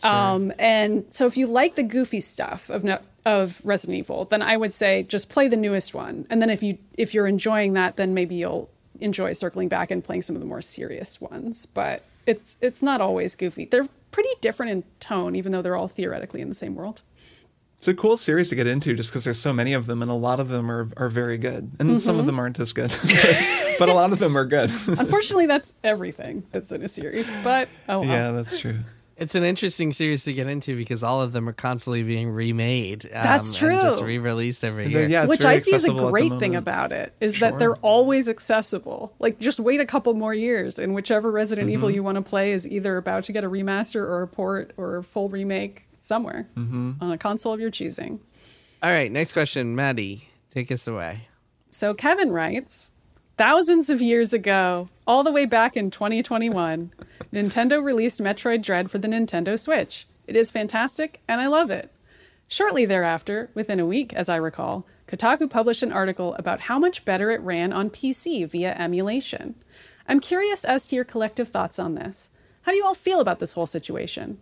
[0.03, 4.40] Um, and so if you like the goofy stuff of ne- of Resident Evil, then
[4.40, 6.26] I would say just play the newest one.
[6.31, 10.03] And then if you if you're enjoying that, then maybe you'll enjoy circling back and
[10.03, 11.66] playing some of the more serious ones.
[11.66, 13.66] But it's it's not always goofy.
[13.66, 17.03] They're pretty different in tone, even though they're all theoretically in the same world.
[17.81, 20.11] It's a cool series to get into just because there's so many of them, and
[20.11, 21.71] a lot of them are, are very good.
[21.79, 22.21] And some Mm-hmm.
[22.21, 22.95] of them aren't as good,
[23.79, 24.69] but a lot of them are good.
[24.87, 27.35] Unfortunately, that's everything that's in a series.
[27.43, 28.09] But oh well.
[28.09, 28.81] yeah, that's true.
[29.16, 33.05] It's an interesting series to get into because all of them are constantly being remade.
[33.07, 33.73] Um, That's true.
[33.73, 35.07] And just re-released every year.
[35.11, 37.51] Yeah, Which I see as a accessible at the great thing about it is Sure.
[37.51, 39.12] that they're always accessible.
[39.19, 41.75] Like just wait a couple more years and whichever Resident Mm-hmm.
[41.75, 44.73] Evil you want to play is either about to get a remaster or a port
[44.79, 46.93] or a full remake somewhere Mm-hmm.
[47.01, 48.21] on a console of your choosing.
[48.83, 51.29] All right, next question, Maddy, take us away.
[51.71, 52.93] So Kevin writes,
[53.37, 56.93] thousands of years ago, all the way back in 2021,
[57.33, 60.07] Nintendo released Metroid Dread for the Nintendo Switch.
[60.27, 61.93] It is fantastic and I love it.
[62.49, 67.05] Shortly thereafter, within a week as I recall, Kotaku published an article about how much
[67.05, 69.55] better it ran on PC via emulation.
[70.09, 72.31] I'm curious as to your collective thoughts on this.
[72.63, 74.39] How do you all feel about this whole situation?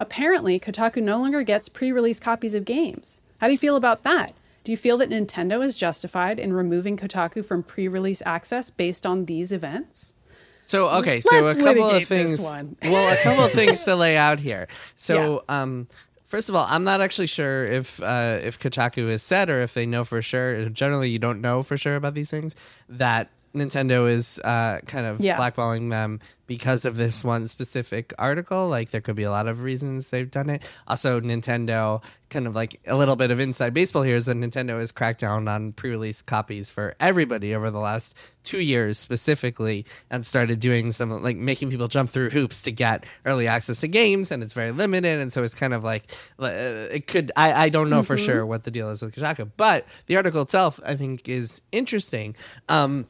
[0.00, 3.20] Apparently, Kotaku no longer gets pre release copies of games.
[3.38, 4.34] How do you feel about that?
[4.64, 9.06] Do you feel that Nintendo is justified in removing Kotaku from pre release access based
[9.06, 10.14] on these events?
[10.62, 12.38] So okay, so Let's a couple of things.
[12.38, 12.76] one.
[12.82, 14.68] well, a couple of things to lay out here.
[14.96, 15.88] So, um,
[16.26, 19.72] first of all, I'm not actually sure if uh, if Kotaku is said or if
[19.72, 20.68] they know for sure.
[20.68, 22.54] Generally, you don't know for sure about these things.
[22.86, 25.36] That Nintendo is uh, kind of Yeah.
[25.38, 28.68] blackballing them because of this one specific article.
[28.68, 30.62] Like, there could be a lot of reasons they've done it.
[30.86, 34.78] Also, Nintendo, kind of like a little bit of inside baseball here, is that Nintendo
[34.80, 40.24] has cracked down on pre-release copies for everybody over the last two years specifically, and
[40.24, 44.32] started doing some like making people jump through hoops to get early access to games,
[44.32, 45.20] and it's very limited.
[45.20, 46.04] And so it's kind of like
[46.40, 46.46] uh,
[46.90, 47.30] it could.
[47.36, 50.40] I I don't know for sure what the deal is with Kotaku, but the article
[50.40, 52.36] itself I think is interesting.
[52.70, 53.06] Um,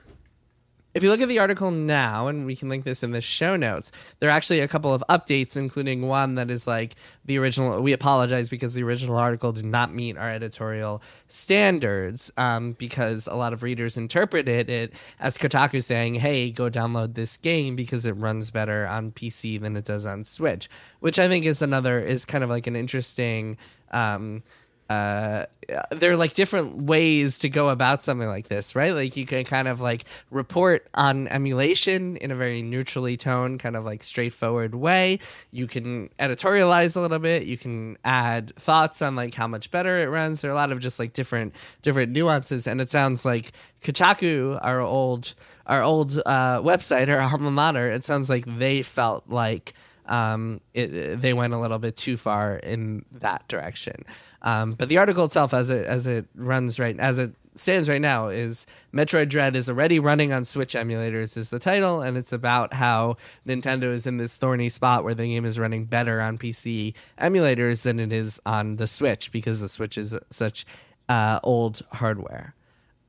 [0.98, 3.54] if you look at the article now, and we can link this in the show
[3.54, 7.80] notes, there are actually a couple of updates, including one that is like the original.
[7.80, 13.37] We apologize because the original article did not meet our editorial standards um, because a
[13.37, 18.12] lot of readers interpreted it as Kotaku saying, hey, go download this game because it
[18.12, 22.24] runs better on PC than it does on Switch, which I think is another, is
[22.24, 23.56] kind of like an interesting.
[23.92, 24.42] Um,
[24.88, 25.44] uh
[25.90, 28.92] there are like different ways to go about something like this right?
[28.92, 33.77] Like you can kind of like report on emulation in a very neutrally toned kind
[33.77, 35.18] of like straightforward way.
[35.51, 37.42] You can editorialize a little bit.
[37.44, 40.40] You can add thoughts on like how much better it runs.
[40.40, 42.66] There are a lot of just like different different nuances.
[42.66, 45.35] And it sounds like Kotaku, our old
[45.66, 49.74] our old uh, website, our alma mater, it sounds like they felt like
[50.08, 54.04] um, it, they went a little bit too far in that direction.
[54.42, 58.00] Um, but the article itself, as it as it runs right as it stands right
[58.00, 61.36] now, is Metroid Dread is already running on Switch emulators.
[61.36, 63.16] Is the title, and it's about how
[63.46, 67.82] Nintendo is in this thorny spot where the game is running better on PC emulators
[67.82, 70.64] than it is on the Switch because the Switch is such
[71.08, 72.54] uh, old hardware.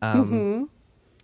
[0.01, 0.69] Um,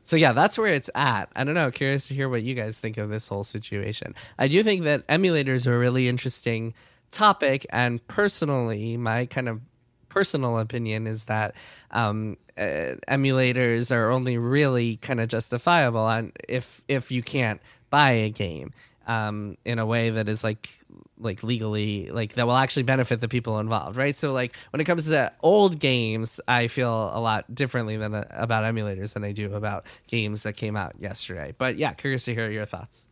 [0.06, 1.30] So yeah, that's where it's at.
[1.36, 1.72] I don't know.
[1.72, 4.14] Curious to hear what you guys think of this whole situation.
[4.38, 6.76] I do think that emulators are a really interesting
[7.10, 9.62] topic, and personally, my kind of
[10.10, 11.56] personal opinion is that
[11.92, 18.12] um, uh, emulators are only really kind of justifiable on if if you can't buy
[18.12, 18.74] a game
[19.08, 20.70] um, in a way that is like
[21.20, 24.16] like legally like that will actually benefit the people involved right?
[24.16, 28.26] So like when it comes to old games i feel a lot differently than uh,
[28.32, 31.54] about emulators than i do about games that came out yesterday.
[31.58, 33.08] But yeah curious to hear your thoughts.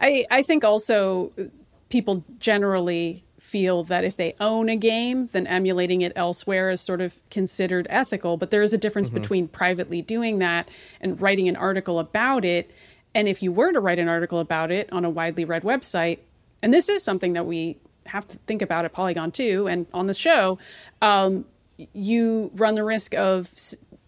[0.00, 1.32] I, I think also
[1.90, 7.00] people generally feel that if they own a game, then emulating it elsewhere is sort
[7.00, 8.36] of considered ethical.
[8.36, 10.68] But there is a difference between privately doing that
[11.00, 12.70] and writing an article about it.
[13.14, 16.18] And if you were to write an article about it on a widely read website,
[16.62, 20.06] and this is something that we have to think about at Polygon too, and on
[20.06, 20.58] the show,
[21.02, 21.44] um,
[21.92, 23.52] you run the risk of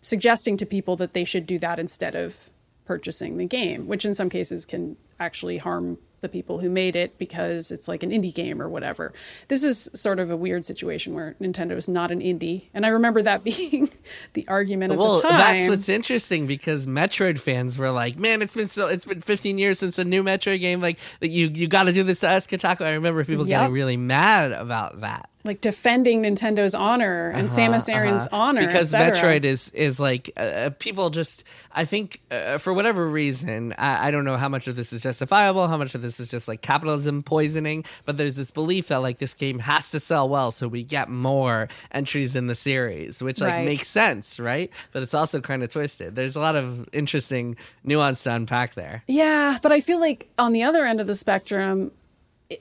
[0.00, 2.50] suggesting to people that they should do that instead of
[2.84, 7.18] purchasing the game, which in some cases can actually harm the people who made it
[7.18, 9.12] because it's like an indie game or whatever.
[9.48, 12.90] This is sort of a weird situation where Nintendo is not an indie, and I
[12.90, 13.88] remember that being
[14.34, 15.38] the argument at well the time.
[15.38, 19.58] that's what's interesting because metroid fans were like man it's been so it's been 15
[19.58, 22.46] years since a new metroid game like you you got to do this to us
[22.46, 23.58] kotaku i remember people Yep.
[23.60, 28.92] getting really mad about that like defending Nintendo's honor and Samus Aran's honor Uh-huh, because.
[28.92, 34.10] Metroid is is like uh, people just I think uh, for whatever reason I, I
[34.10, 36.60] don't know how much of this is justifiable how much of this is just like
[36.60, 40.66] capitalism poisoning but there's this belief that like this game has to sell well so
[40.66, 43.64] we get more entries in the series which like Right.
[43.64, 48.24] makes sense right but it's also kind of twisted there's a lot of interesting nuance
[48.24, 51.92] to unpack there Yeah, but I feel like on the other end of the spectrum,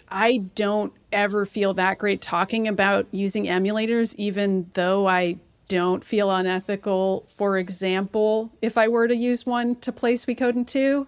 [0.09, 6.29] I don't ever feel that great talking about using emulators, even though I don't feel
[6.31, 7.25] unethical.
[7.27, 11.07] For example, if I were to use one to play Suikoden 2,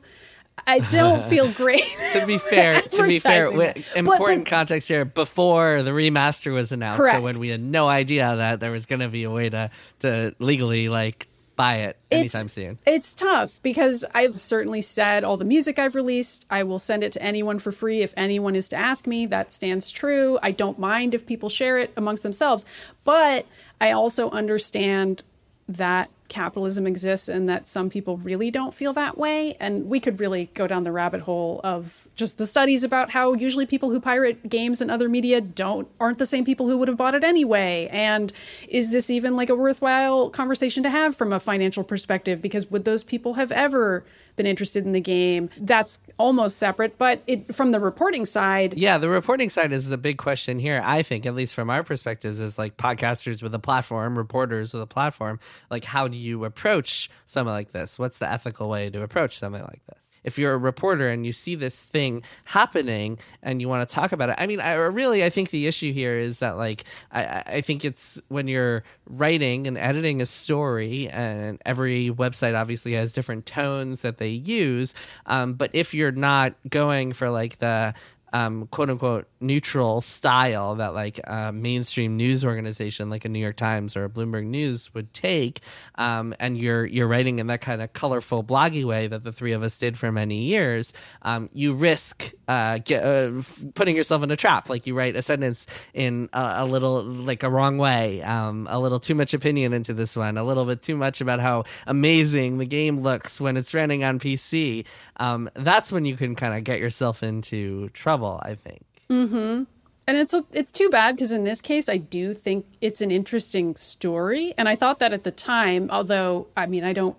[0.67, 1.85] I don't feel great.
[2.13, 3.51] to be fair, to be fair.
[3.51, 5.05] But important context here.
[5.05, 8.99] Before the remaster was announced, so when we had no idea that there was going
[8.99, 9.69] to be a way to
[9.99, 12.79] to legally like buy it anytime it's, soon.
[12.85, 17.11] It's tough because I've certainly said all the music I've released, I will send it
[17.13, 19.27] to anyone for free if anyone is to ask me.
[19.27, 20.39] That stands true.
[20.41, 22.65] I don't mind if people share it amongst themselves.
[23.03, 23.45] But
[23.79, 25.21] I also understand
[25.67, 29.55] that capitalism exists and that some people really don't feel that way.
[29.59, 33.33] And we could really go down the rabbit hole of just the studies about how
[33.33, 36.87] usually people who pirate games and other media don't aren't the same people who would
[36.87, 37.89] have bought it anyway.
[37.91, 38.31] And
[38.69, 42.41] is this even like a worthwhile conversation to have from a financial perspective?
[42.41, 44.05] Because would those people have ever
[44.37, 45.49] been interested in the game?
[45.59, 49.97] That's almost separate, but it from the reporting side, Yeah, the reporting side is the
[49.97, 50.81] big question here.
[50.83, 54.81] I think, at least from our perspectives, as like podcasters with a platform, reporters with
[54.81, 55.39] a platform,
[55.69, 57.97] like how do you approach something like this?
[57.99, 60.07] What's the ethical way to approach something like this?
[60.23, 64.11] If you're a reporter and you see this thing happening and you want to talk
[64.11, 67.41] about it, I mean, I really, I think the issue here is that, like, I-
[67.47, 73.13] I think it's when you're writing and editing a story, and every website obviously has
[73.13, 74.93] different tones that they use.
[75.25, 77.95] Um, but if you're not going for like the
[78.33, 83.55] um, quote unquote neutral style that like a mainstream news organization like a New York
[83.57, 85.61] Times or a Bloomberg News would take,
[85.95, 89.51] um, and you're you're writing in that kind of colorful bloggy way that the three
[89.51, 93.41] of us did for many years, um, you risk uh, get, uh,
[93.75, 94.69] putting yourself in a trap.
[94.69, 98.79] Like you write a sentence in a, a little like a wrong way, um, a
[98.79, 102.57] little too much opinion into this one, a little bit too much about how amazing
[102.59, 104.85] the game looks when it's running on PC.
[105.17, 108.20] Um, that's when you can kind of get yourself into trouble.
[108.43, 108.83] I think.
[109.09, 109.63] Mm-hmm.
[110.07, 113.11] And it's a, it's too bad because in this case, I do think it's an
[113.11, 115.89] interesting story, and I thought that at the time.
[115.91, 117.15] Although, I mean, I don't.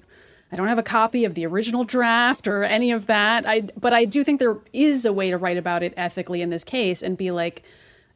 [0.50, 3.48] I don't have a copy of the original draft or any of that.
[3.48, 6.50] I but I do think there is a way to write about it ethically in
[6.50, 7.62] this case and be like,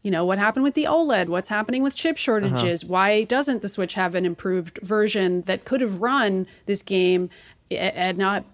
[0.03, 1.29] you know, what happened with the OLED?
[1.29, 2.85] What's happening with chip shortages?
[2.85, 7.31] Why doesn't the Switch have an improved version that could have run this game
[7.70, 8.44] and not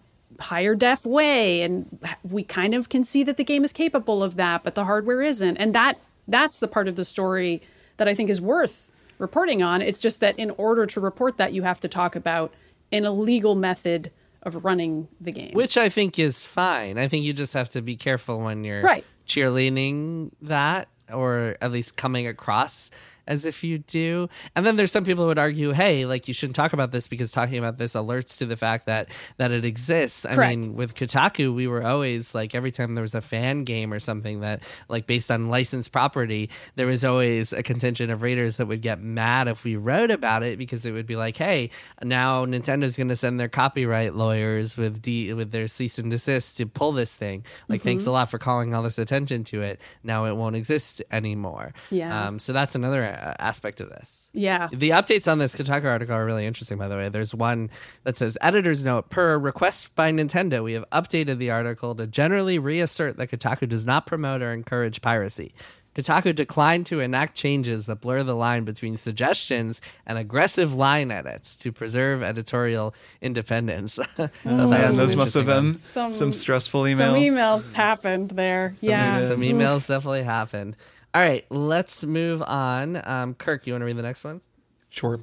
[0.40, 1.62] higher def way?
[1.62, 4.84] And we kind of can see that the game is capable of that, but the
[4.84, 5.56] hardware isn't.
[5.56, 7.62] And that that's the part of the story
[7.96, 9.82] that I think is worth reporting on.
[9.82, 12.52] It's just that in order to report that, you have to talk about
[12.90, 14.10] an illegal method
[14.42, 15.52] of running the game.
[15.52, 16.98] which I think is fine.
[16.98, 19.04] I think you just have to be careful when you're Right.
[19.26, 22.90] cheerleading that, or at least coming across
[23.26, 24.28] as if you do.
[24.54, 27.08] And then there's some people who would argue, hey, like you shouldn't talk about this
[27.08, 30.24] because talking about this alerts to the fact that that it exists.
[30.24, 30.58] I Correct.
[30.58, 34.00] mean, with Kotaku, we were always like every time there was a fan game or
[34.00, 38.66] something that like based on licensed property, there was always a contingent of readers that
[38.66, 41.70] would get mad if we wrote about it because it would be like, hey,
[42.02, 46.56] now Nintendo's going to send their copyright lawyers with D with their cease and desist
[46.58, 47.44] to pull this thing.
[47.68, 49.80] Like, thanks a lot for calling all this attention to it.
[50.02, 51.72] Now it won't exist anymore.
[51.90, 52.26] Yeah.
[52.26, 54.30] Um, so that's another uh, aspect of this.
[54.32, 54.68] yeah.
[54.72, 57.08] The updates on this Kotaku article are really interesting, by the way.
[57.08, 57.70] There's one
[58.04, 62.58] that says, Editor's note, per request by Nintendo, we have updated the article to generally
[62.58, 65.54] reassert that Kotaku does not promote or encourage piracy.
[65.94, 71.54] Kotaku declined to enact changes that blur the line between suggestions and aggressive line edits
[71.56, 73.98] to preserve editorial independence.
[74.18, 76.96] I thought Man, those must have been Some- some, stressful emails.
[76.96, 77.32] Some emails.
[77.32, 78.74] emails happened there.
[78.80, 79.18] yeah.
[79.18, 79.28] did.
[79.28, 80.78] Some emails definitely happened.
[81.14, 83.00] All right, let's move on.
[83.04, 84.40] Um, Kirk, you want to read the next one?
[84.88, 85.20] Sure.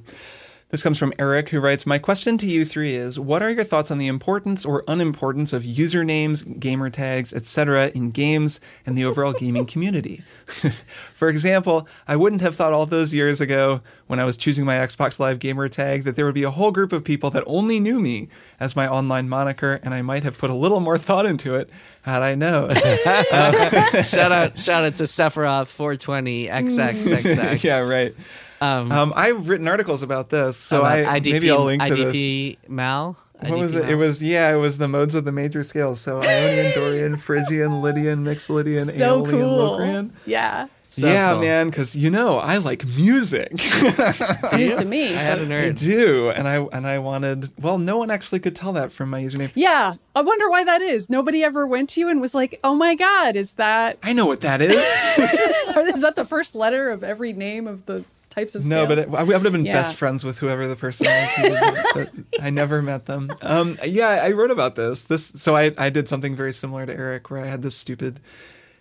[0.70, 3.64] This comes from Eric, who writes My question to you three is What are your
[3.64, 9.04] thoughts on the importance or unimportance of usernames, gamer tags, etc., in games and the
[9.04, 10.22] overall gaming community?
[11.12, 14.76] For example, I wouldn't have thought all those years ago when I was choosing my
[14.76, 17.80] Xbox Live gamer tag that there would be a whole group of people that only
[17.80, 18.28] knew me
[18.60, 21.68] as my online moniker, and I might have put a little more thought into it
[22.02, 22.74] had I known.
[24.04, 27.62] shout out shout out to Sephiroth 420 XXXX.
[27.64, 28.14] yeah, right.
[28.60, 31.94] Um, Um, I've written articles about this, so about I IDP, maybe I'll link to
[31.94, 32.14] this.
[32.14, 33.16] IDP Mal.
[33.40, 33.82] What IDP was it?
[33.82, 33.90] Mal?
[33.90, 36.00] It was yeah, it was the modes of the major scales.
[36.00, 39.56] So Ionian, Dorian, Phrygian, Lydian, Mixolydian, So Aeolian, cool.
[39.56, 40.12] Locrian.
[40.26, 40.66] Yeah.
[41.00, 41.40] So yeah, cool.
[41.42, 43.48] man, because you know I like music.
[43.52, 45.08] It's news to me.
[45.14, 47.50] I had a but- I do, and I and I wanted.
[47.60, 49.50] Well, no one actually could tell that from my username.
[49.54, 49.94] Yeah.
[50.14, 51.08] I wonder why that is.
[51.08, 54.26] Nobody ever went to you and was like, oh my God, is that, I know
[54.26, 54.74] what that is.
[55.94, 59.08] is that the first letter of every name of the types of no, but it,
[59.12, 59.72] I would have been Yeah.
[59.72, 61.30] best friends with whoever the person was.
[61.36, 62.10] who but
[62.42, 63.32] I never met them.
[63.42, 65.02] Um, yeah, I wrote about this.
[65.02, 68.20] This so I I did something very similar to Eric, where I had this stupid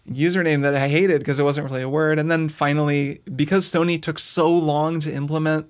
[0.09, 4.01] username that I hated because it wasn't really a word, and then finally because Sony
[4.01, 5.67] took so long to implement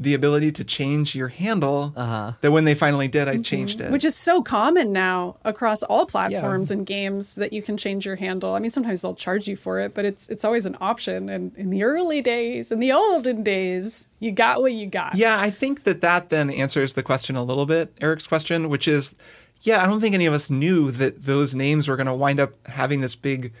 [0.00, 1.92] the ability to change your handle.
[1.94, 2.32] Uh-huh.
[2.40, 3.92] That when they finally did, I changed it.
[3.92, 8.16] Which is so common now across all platforms and games that you can change your
[8.16, 8.54] handle.
[8.54, 11.28] I mean, sometimes they'll charge you for it, but it's it's always an option.
[11.28, 15.16] And in the early days, in the olden days, you got what you got.
[15.16, 18.88] Yeah, I think that that then answers the question a little bit, Eric's question, which
[18.88, 19.14] is,
[19.60, 22.40] yeah, I don't think any of us knew that those names were going to wind
[22.40, 23.52] up having this big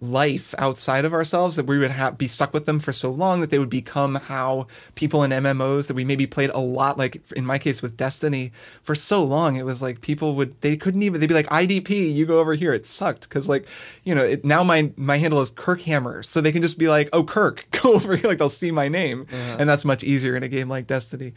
[0.00, 3.40] life outside of ourselves that we would have be stuck with them for so long
[3.40, 7.20] that they would become how people in MMOs that we maybe played a lot like
[7.34, 9.56] in my case with Destiny for so long.
[9.56, 12.54] It was like people would they couldn't even they'd be like IDP you go over
[12.54, 13.28] here it sucked.
[13.28, 13.66] Cuz like
[14.04, 16.24] you know it, now my my handle is Kirkhammer.
[16.24, 18.88] So they can just be like oh Kirk go over here like they'll see my
[18.88, 19.26] name.
[19.32, 19.56] Uh-huh.
[19.58, 21.32] and that's much easier in a game like Destiny.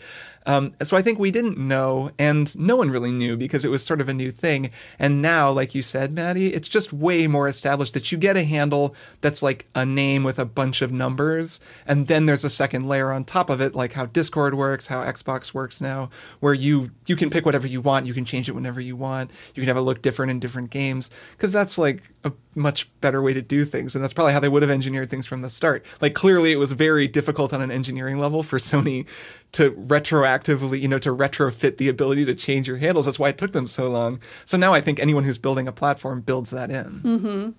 [0.45, 3.84] Um, so I think we didn't know and no one really knew because it was
[3.84, 4.70] sort of a new thing.
[4.99, 8.50] And now like you said Maddy it's just way more established that you get a
[8.51, 11.59] handle that's like a name with a bunch of numbers.
[11.85, 15.03] And then there's a second layer on top of it, like how Discord works, how
[15.03, 18.53] Xbox works now, where you you can pick whatever you want, you can change it
[18.53, 21.09] whenever you want, you can have it look different in different games.
[21.31, 23.95] Because that's like a much better way to do things.
[23.95, 25.85] And that's probably how they would have engineered things from the start.
[26.01, 29.07] Like clearly it was very difficult on an engineering level for Sony
[29.53, 33.05] to retroactively, you know, to retrofit the ability to change your handles.
[33.05, 34.19] That's why it took them so long.
[34.45, 37.01] So now I think anyone who's building a platform builds that in.
[37.03, 37.49] Mm-hmm.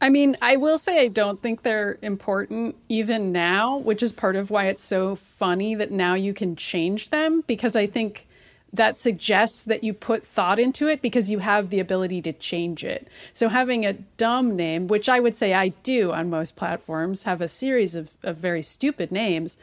[0.00, 4.36] I mean, I will say I don't think they're important even now, which is part
[4.36, 8.26] of why it's so funny that now you can change them because I think
[8.72, 12.84] that suggests that you put thought into it because you have the ability to change
[12.84, 13.08] it.
[13.32, 17.40] So having a dumb name, which I would say I do on most platforms, have
[17.40, 19.56] a series of, of very stupid names,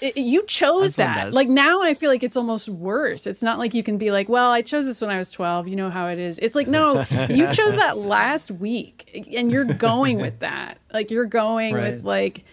[0.00, 1.32] it, you chose that.
[1.32, 3.26] Like now, I feel like it's almost worse.
[3.26, 5.68] It's not like you can be like, "Well, I chose this when I was 12.
[5.68, 9.64] You know how it is." It's like, no, you chose that last week, and you're
[9.64, 10.78] going with that.
[10.92, 11.94] Like you're going right.
[11.94, 12.44] with like,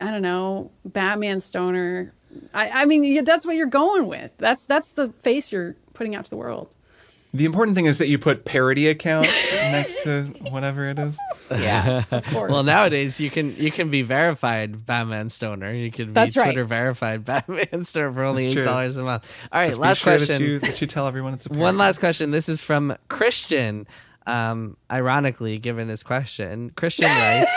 [0.00, 2.12] I don't know, Batman Stoner.
[2.54, 4.32] I, I mean, that's what you're going with.
[4.38, 6.74] That's that's the face you're putting out to the world.
[7.32, 11.16] The important thing is that you put parody account next to whatever it is.
[11.50, 12.02] Yeah.
[12.32, 15.72] well, nowadays you can you can be verified Batman Stoner.
[15.72, 16.68] You can be That's Twitter right.
[16.68, 19.30] verified Batman Stoner for only eight dollars a month.
[19.52, 20.42] All right, Just last sure question.
[20.42, 21.62] That you, that you tell everyone it's a parody.
[21.62, 22.32] One last question.
[22.32, 23.86] This is from Christian.
[24.26, 27.50] Um, ironically, given his question, Christian writes.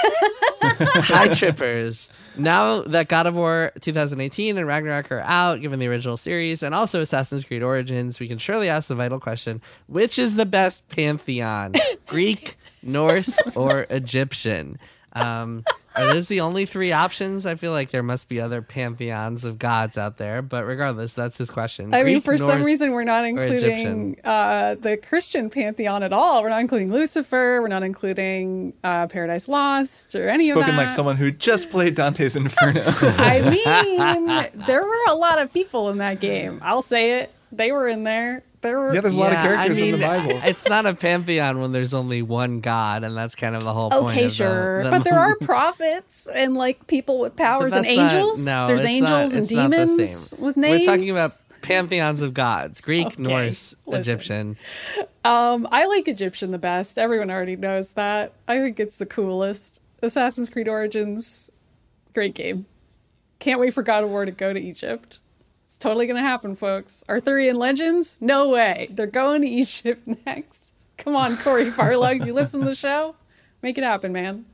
[0.64, 2.10] Hi, trippers.
[2.38, 6.74] Now that God of War 2018 and Ragnarok are out, given the original series, and
[6.74, 10.88] also Assassin's Creed Origins, we can surely ask the vital question which is the best
[10.90, 11.74] pantheon?
[12.08, 14.80] Greek, Norse, or Egyptian?
[15.14, 15.64] Um,
[15.96, 17.46] are those the only three options?
[17.46, 21.38] I feel like there must be other pantheons of gods out there, but regardless, that's
[21.38, 21.94] his question.
[21.94, 26.42] I Greek, mean, for some reason, we're not including uh, the Christian pantheon at all.
[26.42, 27.62] We're not including Lucifer.
[27.62, 31.96] We're not including uh, Paradise Lost or any of Spoken like someone who just played
[31.96, 32.84] Dante's Inferno.
[32.86, 36.60] I mean, there were a lot of people in that game.
[36.64, 37.34] I'll say it.
[37.56, 38.44] They were in there.
[38.62, 38.94] There were.
[38.96, 40.40] yeah, there's a lot of Yeah, characters I mean, in the Bible.
[40.44, 43.90] It's not a pantheon when there's only one god, and that's kind of the whole
[43.92, 44.06] point.
[44.12, 47.86] Okay, of the- sure, the but there are prophets and like people with powers and
[47.86, 48.46] that's not- angels.
[48.46, 50.42] no, There's it's angels not- and it's not the demons same.
[50.42, 50.88] with names.
[50.88, 51.32] We're talking about
[51.62, 54.00] pantheons of gods: Greek, Okay, Norse, listen.
[54.00, 54.58] Egyptian.
[55.26, 56.98] Um, I like Egyptian the best.
[56.98, 58.34] Everyone already knows that.
[58.48, 59.82] I think it's the coolest.
[60.02, 61.50] Assassin's Creed Origins,
[62.14, 62.66] great game.
[63.40, 65.20] Can't wait for God of War to go to Egypt.
[65.74, 67.04] It's totally gonna happen, folks.
[67.10, 68.18] Arthurian Legends?
[68.22, 68.90] No way.
[68.92, 70.72] They're going to Egypt next.
[71.00, 73.16] Come on, Cory Barlog, you listen to the show?
[73.64, 74.46] Make it happen, man.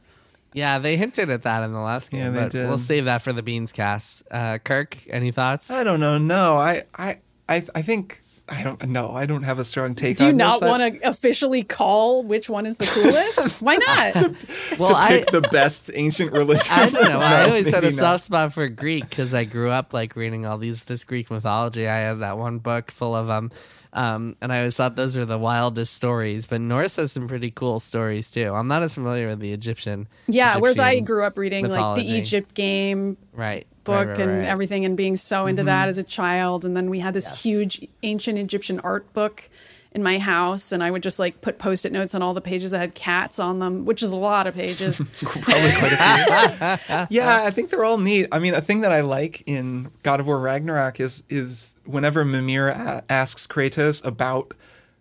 [0.53, 2.67] Yeah, they hinted at that in the last game, Yeah, they but did.
[2.70, 4.24] we'll save that for the Beans cast.
[4.32, 5.70] Uh, Kirk, any thoughts?
[5.70, 6.17] I don't know.
[6.17, 7.17] No, I, I,
[7.49, 9.12] I, I think I don't know.
[9.12, 10.10] I don't have a strong take.
[10.10, 10.20] On that.
[10.20, 13.62] Do you not want to officially call which one is the coolest?
[13.62, 14.16] Why not?
[14.80, 16.66] well, to I, pick the best ancient religion?
[16.72, 17.20] I don't know.
[17.20, 18.02] I always had a maybe not.
[18.02, 21.88] soft spot for Greek because I grew up like reading all these this Greek mythology.
[21.88, 23.52] I had that one book full of them,
[23.93, 26.47] um, and I always thought those were the wildest stories.
[26.47, 28.54] But Norse has some pretty cool stories too.
[28.54, 30.08] I'm not as familiar with the Egyptian.
[30.28, 34.38] Yeah, whereas I grew up reading like the Egypt game right book right, right, and
[34.40, 34.48] right.
[34.48, 35.90] everything and being so into that mm-hmm.
[35.90, 37.44] as a child and then we had this Yes.
[37.44, 39.50] huge ancient egyptian art book
[39.92, 42.70] in my house and i would just like put post-it notes on all the pages
[42.72, 46.96] that had cats on them which is a lot of pages Probably quite a few.
[47.18, 48.28] yeah, I think they're all neat.
[48.32, 52.24] I mean, a thing that I like in God of War Ragnarok is is whenever
[52.24, 54.54] Mimir a- asks Kratos about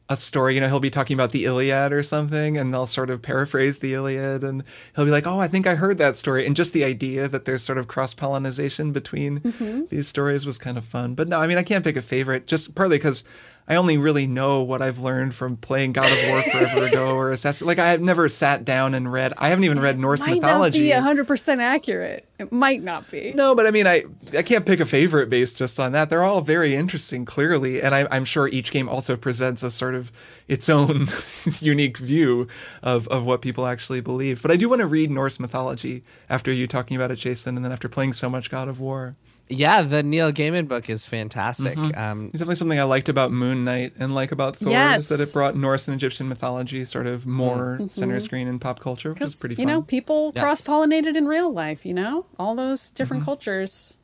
[0.08, 3.10] a story, you know, he'll be talking about the Iliad or something, and they'll sort
[3.10, 4.64] of paraphrase the Iliad, and
[4.96, 7.44] he'll be like, "Oh, I think I heard that story," and just the idea that
[7.44, 9.82] there's sort of cross pollination between mm-hmm.
[9.90, 11.14] these stories was kind of fun.
[11.14, 13.22] But no, I mean, I can't pick a favorite, just partly because
[13.68, 17.30] I only really know what I've learned from playing God of War forever ago or
[17.32, 17.66] Assassin.
[17.66, 19.34] Like I have never sat down and read.
[19.36, 20.88] I haven't even read Norse might mythology.
[20.88, 22.26] not be 100% accurate.
[22.38, 23.32] It might not be.
[23.34, 26.08] No, but I mean, I I can't pick a favorite based just on that.
[26.08, 29.94] They're all very interesting, clearly, and I, I'm sure each game also presents a sort
[29.94, 30.10] of
[30.46, 31.08] its own
[31.60, 32.48] unique view
[32.82, 34.40] of of what people actually believe.
[34.40, 37.64] But I do want to read Norse mythology after you talking about it, Jason, and
[37.64, 39.16] then after playing so much God of War.
[39.50, 41.78] Yeah, the Neil Gaiman book is fantastic.
[41.96, 45.02] Um, It's definitely something I liked about Moon Knight and like about Thor Yes.
[45.02, 48.78] is that it brought Norse and Egyptian mythology sort of more center screen in pop
[48.80, 50.42] culture, which is 'Cause, pretty you know, people Yes.
[50.44, 52.26] cross pollinated in real life, you know?
[52.38, 53.98] All those different cultures.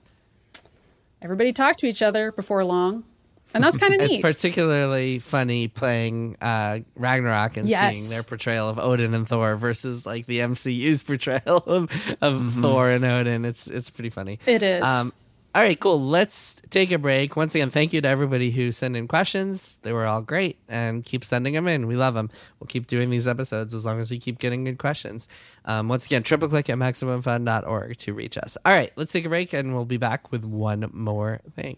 [1.22, 3.04] Everybody talked to each other before long.
[3.54, 4.22] And that's kind of it's neat.
[4.22, 7.96] particularly funny playing uh, Ragnarok and Yes.
[7.96, 11.88] seeing their portrayal of Odin and Thor versus like the MCU's portrayal of,
[12.20, 13.44] of Thor and Odin.
[13.44, 14.38] It's it's pretty funny.
[14.46, 14.82] It is.
[14.82, 15.12] Um,
[15.54, 16.00] all right, cool.
[16.00, 17.36] Let's take a break.
[17.36, 19.78] Once again, thank you to everybody who sent in questions.
[19.82, 21.86] They were all great, and keep sending them in.
[21.86, 22.28] We love them.
[22.58, 25.28] We'll keep doing these episodes as long as we keep getting good questions.
[25.64, 28.58] Um, once again, triple click at maximumfun.org to reach us.
[28.64, 31.76] All right, let's take a break, and we'll be back with one more thing.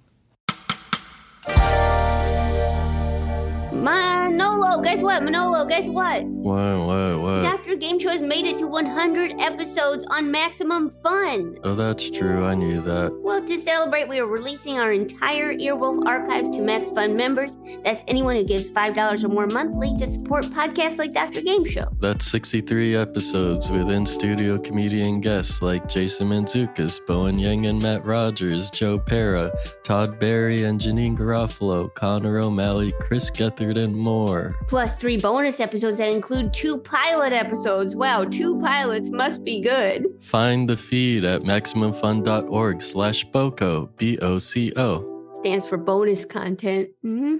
[3.82, 5.22] Manolo, guess what?
[5.22, 6.24] Manolo, guess what?
[6.24, 7.42] What, what, what?
[7.42, 7.76] Dr.
[7.76, 11.58] Game Show has made it to 100 episodes on Maximum Fun.
[11.64, 12.44] Oh, that's true.
[12.44, 13.12] I knew that.
[13.22, 17.58] Well, to celebrate, we are releasing our entire Earwolf archives to Max Fun members.
[17.84, 21.42] That's anyone who gives $5 or more monthly to support podcasts like Dr.
[21.42, 21.88] Game Show.
[22.00, 28.06] That's 63 episodes with in studio comedian guests like Jason Mantzoukas, Bowen Yang and Matt
[28.06, 29.52] Rogers, Joe Pera,
[29.82, 33.30] Todd Barry and Janeane Garofalo, Connor O'Malley, Chris
[33.66, 34.54] Gethard, and more.
[34.68, 37.94] Plus, three bonus episodes that include two pilot episodes.
[37.96, 40.06] Wow, two pilots must be good.
[40.20, 45.30] Find the feed at MaximumFun.org slash BOCO, B-O-C-O.
[45.34, 46.88] Stands for bonus content.
[47.02, 47.36] hmm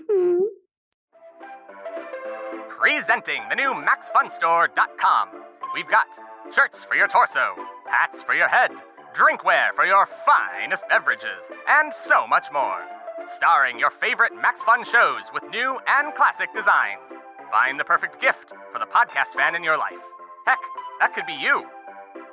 [2.69, 5.29] Presenting the new MaxFunStore.com.
[5.75, 6.07] We've got
[6.55, 7.55] shirts for your torso,
[7.91, 8.71] hats for your head,
[9.13, 12.85] drinkware for your finest beverages, and so much more.
[13.25, 17.17] Starring your favorite Max Fun shows with new and classic designs.
[17.51, 20.03] Find the perfect gift for the podcast fan in your life.
[20.47, 20.59] Heck,
[21.01, 21.67] that could be you.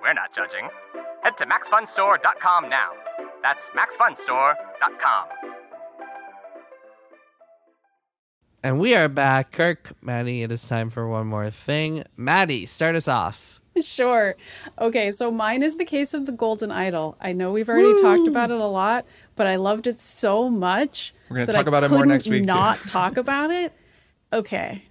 [0.01, 0.69] We're not judging.
[1.23, 2.91] Head to MaxFunStore.com now.
[3.41, 5.25] That's MaxFunStore.com.
[8.63, 9.51] And we are back.
[9.51, 12.03] Kirk, Maddy, it is time for one more thing.
[12.15, 13.52] Maddy, start us off.
[13.81, 14.35] Sure.
[14.79, 17.17] Okay, so mine is the case of the Golden Idol.
[17.19, 19.05] I know we've already talked about it a lot,
[19.35, 21.13] but I loved it so much.
[21.29, 22.45] We're gonna talk I about it more next week.
[22.45, 23.73] Not talk about it.
[24.31, 24.83] Okay.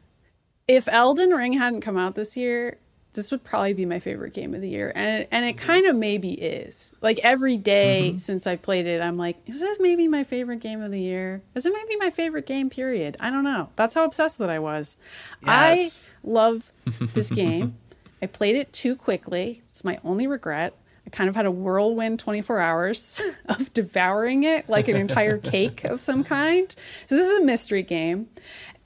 [0.66, 2.78] If Elden Ring hadn't come out this year,
[3.14, 5.84] this would probably be my favorite game of the year, and it, and it kind
[5.86, 6.94] of maybe is.
[7.02, 8.18] Like every day Mm-hmm.
[8.18, 11.42] since I've played it, I'm like, is this maybe my favorite game of the year?
[11.54, 12.70] Is it maybe my favorite game?
[12.70, 13.16] Period.
[13.20, 13.68] I don't know.
[13.76, 14.96] That's how obsessed with it I was.
[15.44, 15.90] I
[16.24, 16.72] love
[17.14, 17.76] this game.
[18.22, 19.62] I played it too quickly.
[19.66, 20.74] It's my only regret.
[21.04, 25.82] I kind of had a whirlwind 24 hours of devouring it like an entire cake
[25.82, 26.72] of some kind.
[27.06, 28.28] So this is a mystery game,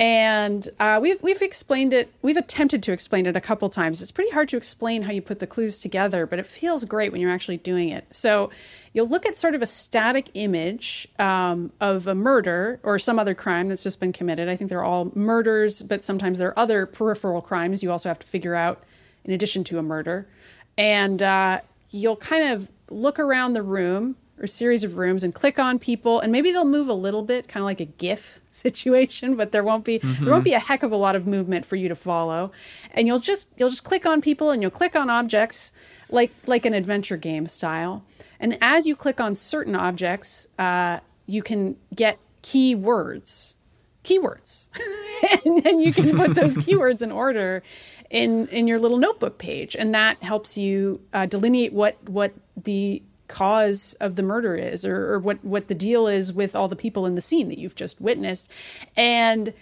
[0.01, 2.11] and uh, we've we've explained it.
[2.23, 4.01] We've attempted to explain it a couple times.
[4.01, 7.13] It's pretty hard to explain how you put the clues together, but it feels great
[7.13, 8.07] when you're actually doing it.
[8.13, 8.49] So
[8.95, 13.35] you'll look at sort of a static image um, of a murder or some other
[13.35, 14.49] crime that's just been committed.
[14.49, 18.19] I think they're all murders, but sometimes there are other peripheral crimes you also have
[18.21, 18.83] to figure out
[19.27, 20.27] in addition to a murder.
[20.79, 21.61] And uh,
[21.91, 26.21] you'll kind of look around the room or series of rooms and click on people,
[26.21, 29.65] and maybe they'll move a little bit, kind of like a GIF situation, but there
[29.65, 31.95] won't be there won't be a heck of a lot of movement for you to
[31.95, 32.53] follow.
[32.93, 35.73] And you'll just you'll just click on people and you'll click on objects
[36.11, 38.05] like like an adventure game style.
[38.39, 43.55] And as you click on certain objects, uh, you can get keywords
[44.07, 44.69] keywords
[45.45, 47.63] and then you can put those keywords in order
[48.11, 53.03] in in your little notebook page and that helps you uh, delineate what what the
[53.29, 56.77] cause of the murder is or, or what what the deal is with all the
[56.77, 58.51] people in the scene that you've just witnessed
[58.97, 59.53] and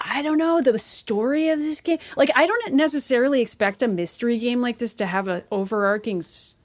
[0.00, 1.98] I don't know the story of this game.
[2.16, 6.59] Like, I don't necessarily expect a mystery game like this to have an overarching story,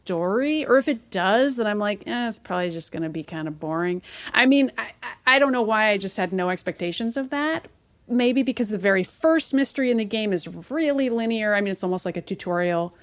[0.65, 3.47] or if it does, then I'm like, eh, it's probably just going to be kind
[3.47, 4.01] of boring.
[4.33, 4.91] I mean, I
[5.25, 7.67] I don't know why I just had no expectations of that.
[8.07, 11.55] Maybe because the very first mystery in the game is really linear.
[11.55, 12.93] I mean, it's almost like a tutorial.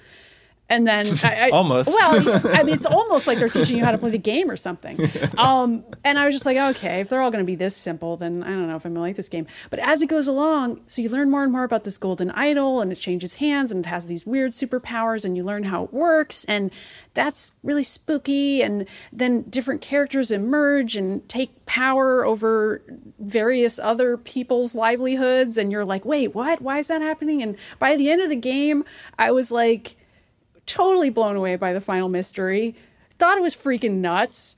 [0.73, 1.89] And then I, I, Almost.
[1.89, 4.57] Well, I mean, it's almost like they're teaching you how to play the game or
[4.57, 4.99] something.
[5.37, 8.17] Um, and I was just like, okay, if they're all going to be this simple,
[8.17, 9.47] then I don't know if I'm going to like this game.
[9.69, 12.79] But as it goes along, so you learn more and more about this golden idol,
[12.79, 15.93] and it changes hands, and it has these weird superpowers, and you learn how it
[15.93, 16.71] works, and
[17.13, 18.61] that's really spooky.
[18.61, 22.81] And then different characters emerge and take power over
[23.19, 26.61] various other people's livelihoods, and you're like, wait, what?
[26.61, 27.41] Why is that happening?
[27.41, 28.85] And by the end of the game,
[29.17, 29.95] I was like
[30.65, 32.75] totally blown away by the final mystery.
[33.19, 34.57] Thought it was freaking nuts.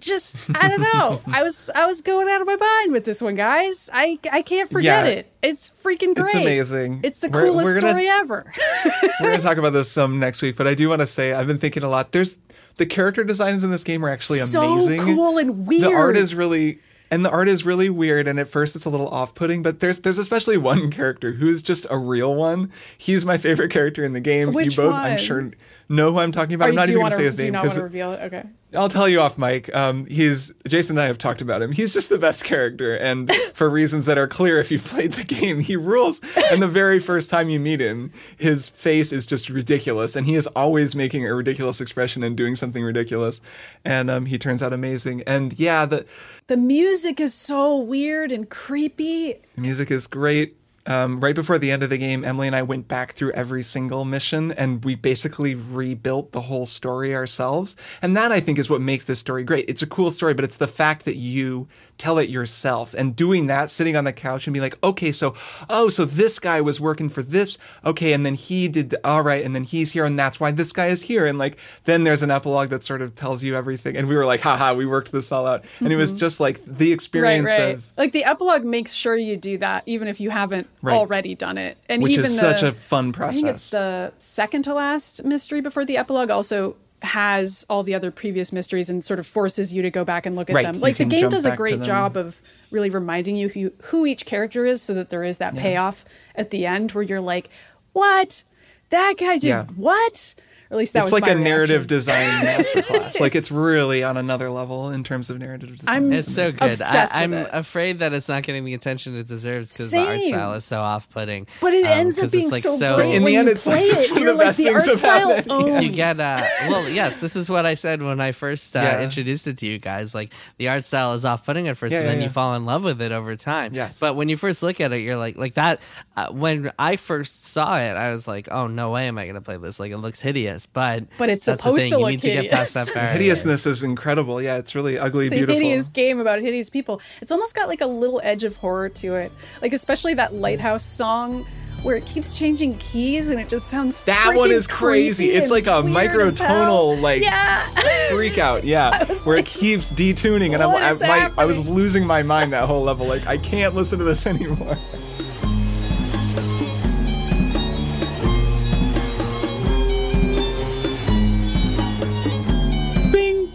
[0.00, 1.20] Just I don't know.
[1.26, 3.90] I was I was going out of my mind with this one, guys.
[3.92, 5.10] I I can't forget Yeah.
[5.12, 5.32] it.
[5.42, 6.24] It's freaking great.
[6.26, 7.00] It's amazing.
[7.02, 8.52] It's the We're- coolest we're gonna- story ever.
[9.20, 11.34] We're going to talk about this some next week, but I do want to say
[11.34, 12.12] I've been thinking a lot.
[12.12, 12.34] There's
[12.78, 15.02] the character designs in this game are actually So amazing.
[15.02, 15.82] cool and weird.
[15.84, 16.80] The art is really
[17.14, 20.00] and the art is really weird and at first it's a little off-putting, but there's
[20.00, 22.72] there's especially one character who's just a real one.
[22.98, 24.52] He's my favorite character in the game.
[24.52, 25.52] Which you both I'm sure
[25.88, 26.66] know who I'm talking about.
[26.66, 28.22] Or I'm not even going to say his name because reveal it?
[28.24, 28.42] Okay.
[28.74, 29.74] I'll tell you off mic.
[29.74, 31.72] Um, he's Jason and I have talked about him.
[31.72, 35.24] He's just the best character, and for reasons that are clear if you've played the
[35.24, 36.20] game, he rules.
[36.50, 40.34] And the very first time you meet him, his face is just ridiculous, and he
[40.34, 43.40] is always making a ridiculous expression and doing something ridiculous.
[43.84, 45.22] And um, he turns out amazing.
[45.26, 46.06] And yeah, the
[46.46, 49.36] The music is so weird and creepy.
[49.56, 50.56] music is great.
[50.86, 53.62] Um, right before the end of the game, Emily and I went back through every
[53.62, 57.74] single mission and we basically rebuilt the whole story ourselves.
[58.02, 59.64] And that I think is what makes this story great.
[59.68, 63.46] It's a cool story, but it's the fact that you tell it yourself and doing
[63.46, 65.34] that, sitting on the couch and be like, okay, so,
[65.70, 67.56] oh, so this guy was working for this.
[67.84, 68.12] Okay.
[68.12, 69.44] And then he did, the, all right.
[69.44, 71.24] And then he's here and that's why this guy is here.
[71.26, 73.96] And like, then there's an epilogue that sort of tells you everything.
[73.96, 75.64] And we were like, haha, we worked this all out.
[75.80, 77.74] And it was just like the Right, experience right.
[77.76, 80.94] of, Like the epilogue makes sure you do that, even if you haven't Right.
[80.96, 81.78] already done it.
[81.88, 83.38] And which even is the, such a fun process.
[83.38, 87.94] I think it's the second to last mystery before the epilogue also has all the
[87.94, 90.64] other previous mysteries and sort of forces you to go back and look at Right,
[90.64, 90.80] them.
[90.80, 94.64] Like the game does a great job of really reminding you who, who each character
[94.64, 96.04] is so that there is that payoff
[96.34, 97.50] at the end where you're like,
[97.92, 98.42] "What?
[98.90, 99.64] That guy did Yeah.
[99.76, 100.34] what?"
[100.70, 101.10] Or at least that was.
[101.10, 103.20] it's was like my a narrative design masterclass.
[103.20, 105.94] like it's really on another level in terms of narrative design.
[105.96, 106.80] I'm It's so good.
[106.82, 107.48] I, I'm it.
[107.52, 110.80] afraid that it's not getting the attention it deserves because the art style is so
[110.80, 111.46] off-putting.
[111.60, 113.52] But it Um, ends up 'cause being it's, like, so, great In the end, you
[113.54, 114.10] it's, like, it.
[114.10, 115.46] one of You're the like best the things art about style it.
[115.50, 115.84] owns.
[115.84, 119.02] you get uh well yes this is what i said when i first uh, Yeah.
[119.02, 122.04] introduced it to you guys like the art style is off-putting at first Yeah, but
[122.06, 123.98] yeah, then you fall in love with it over time Yes.
[124.00, 125.80] but when you first look at it you're like like that
[126.16, 129.40] uh, when i first saw it i was like oh no way am i gonna
[129.40, 131.90] play this like it looks hideous but But it's supposed thing.
[131.90, 132.94] to you look need to get past that hideous.
[132.94, 133.12] barrier.
[133.18, 134.40] Hideousness is incredible.
[134.42, 135.60] Yeah, it's really ugly, It's a beautiful.
[135.60, 137.00] hideous game about hideous people.
[137.20, 139.32] It's almost got like a little edge of horror to it.
[139.62, 141.46] Like especially that lighthouse song
[141.82, 145.30] where it keeps changing keys and it just sounds that one is crazy.
[145.32, 146.48] It's like a weird as hell.
[146.48, 147.66] microtonal like yeah.
[148.10, 148.64] freak out.
[148.64, 152.66] Yeah, where it keeps detuning, and I'm, I, my, I was losing my mind that
[152.68, 153.06] whole level.
[153.06, 154.78] Like I can't listen to this anymore.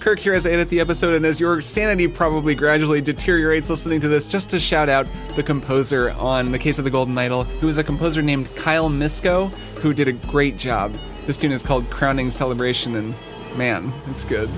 [0.10, 4.00] Kirk here as I edit the episode, and as your sanity probably gradually deteriorates listening
[4.00, 5.06] to this, just to shout out
[5.36, 8.90] the composer on The Case of the Golden Idol, who is a composer named Kyle
[8.90, 9.52] Misko,
[9.82, 10.98] who did a great job.
[11.28, 13.14] This tune is called Crowning Celebration, and
[13.56, 14.50] man, it's good.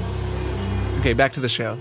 [0.99, 1.78] Okay, back to the show.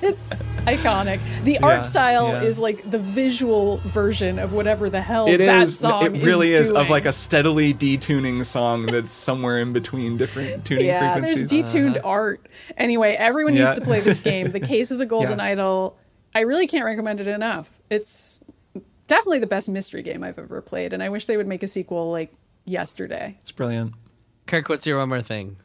[0.00, 1.20] It's iconic.
[1.44, 2.42] The art style yeah.
[2.42, 5.78] is like the visual version of whatever the hell It that is.
[5.78, 6.88] song It really is, of doing.
[6.90, 11.46] like a steadily detuning song that's somewhere in between different tuning yeah, frequencies.
[11.48, 12.08] there's detuned uh-huh.
[12.08, 12.46] art.
[12.76, 13.66] Anyway, everyone Yeah.
[13.66, 14.52] needs to play this game.
[14.52, 15.44] The Case of the Golden Yeah.
[15.46, 15.96] Idol.
[16.34, 17.70] I really can't recommend it enough.
[17.90, 18.40] It's
[19.08, 21.66] definitely the best mystery game I've ever played, and I wish they would make a
[21.66, 22.32] sequel like
[22.64, 23.36] yesterday.
[23.40, 23.94] it's brilliant.
[24.46, 25.56] kirk what's your one more thing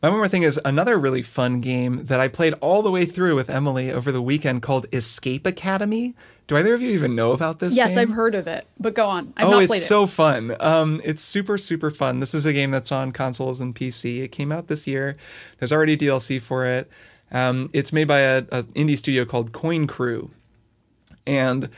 [0.00, 3.04] My one more thing is another really fun game that I played all the way
[3.04, 6.14] through with Emily over the weekend called Escape Academy.
[6.46, 7.74] Do either of you even know about this?
[7.74, 7.98] Yes, game?
[7.98, 9.32] I've heard of it, but go on.
[9.36, 10.56] I've oh, it's played so fun.
[10.60, 12.20] Um, it's super, super fun.
[12.20, 14.22] This is a game that's on consoles and PC.
[14.22, 15.16] It came out this year.
[15.58, 16.88] There's already DLC for it.
[17.32, 20.30] Um, it's made by a, a indie studio called Coin Crew,
[21.26, 21.68] and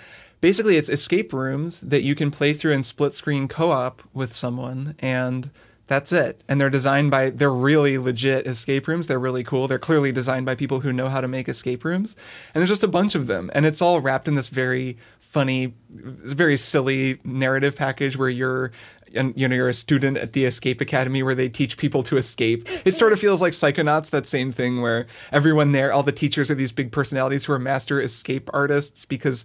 [0.43, 4.95] basically it's escape rooms that you can play through in split screen co-op with someone
[4.99, 5.51] and
[5.91, 6.45] that's it.
[6.49, 9.09] And they're designed by they're really legit escape rooms.
[9.09, 9.67] They're really cool.
[9.67, 12.15] They're clearly designed by people who know how to make escape rooms.
[12.55, 13.51] And there's just a bunch of them.
[13.57, 18.71] And it's all wrapped in this very funny very silly narrative package where you're
[19.15, 22.17] and you know you're a student at the escape academy where they teach people to
[22.17, 22.69] escape.
[22.85, 26.53] It sort of feels like psychonauts that same thing where everyone there all the teachers
[26.53, 29.45] are these big personalities who are master escape artists because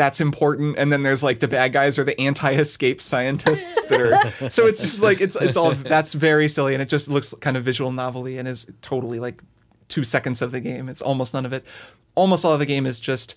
[0.00, 0.78] that's important.
[0.78, 4.50] And then there's like the bad guys or the anti-escape scientists that are.
[4.50, 7.54] so it's just like it's it's all that's very silly, and it just looks kind
[7.54, 9.42] of visual novelty and is totally like
[9.88, 10.88] two seconds of the game.
[10.88, 11.66] It's almost none of it.
[12.14, 13.34] Almost all of the game is just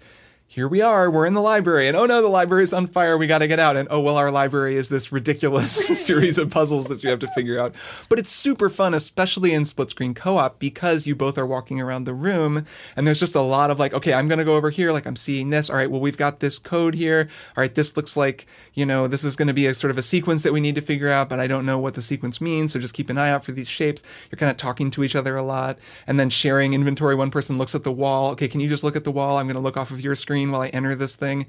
[0.53, 3.17] here we are, we're in the library, and oh no, the library is on fire,
[3.17, 3.75] we gotta get out.
[3.75, 5.71] And oh well, our library is this ridiculous
[6.05, 7.73] series of puzzles that you have to figure out.
[8.07, 11.81] But it's super fun, especially in split screen co op, because you both are walking
[11.81, 14.69] around the room, and there's just a lot of like, okay, I'm gonna go over
[14.69, 15.71] here, like I'm seeing this.
[15.71, 17.27] All right, well, we've got this code here.
[17.57, 18.45] All right, this looks like,
[18.75, 20.81] you know, this is gonna be a sort of a sequence that we need to
[20.81, 23.31] figure out, but I don't know what the sequence means, so just keep an eye
[23.31, 24.03] out for these shapes.
[24.29, 27.15] You're kind of talking to each other a lot, and then sharing inventory.
[27.15, 28.29] One person looks at the wall.
[28.33, 29.39] Okay, can you just look at the wall?
[29.39, 31.45] I'm gonna look off of your screen while I enter this thing.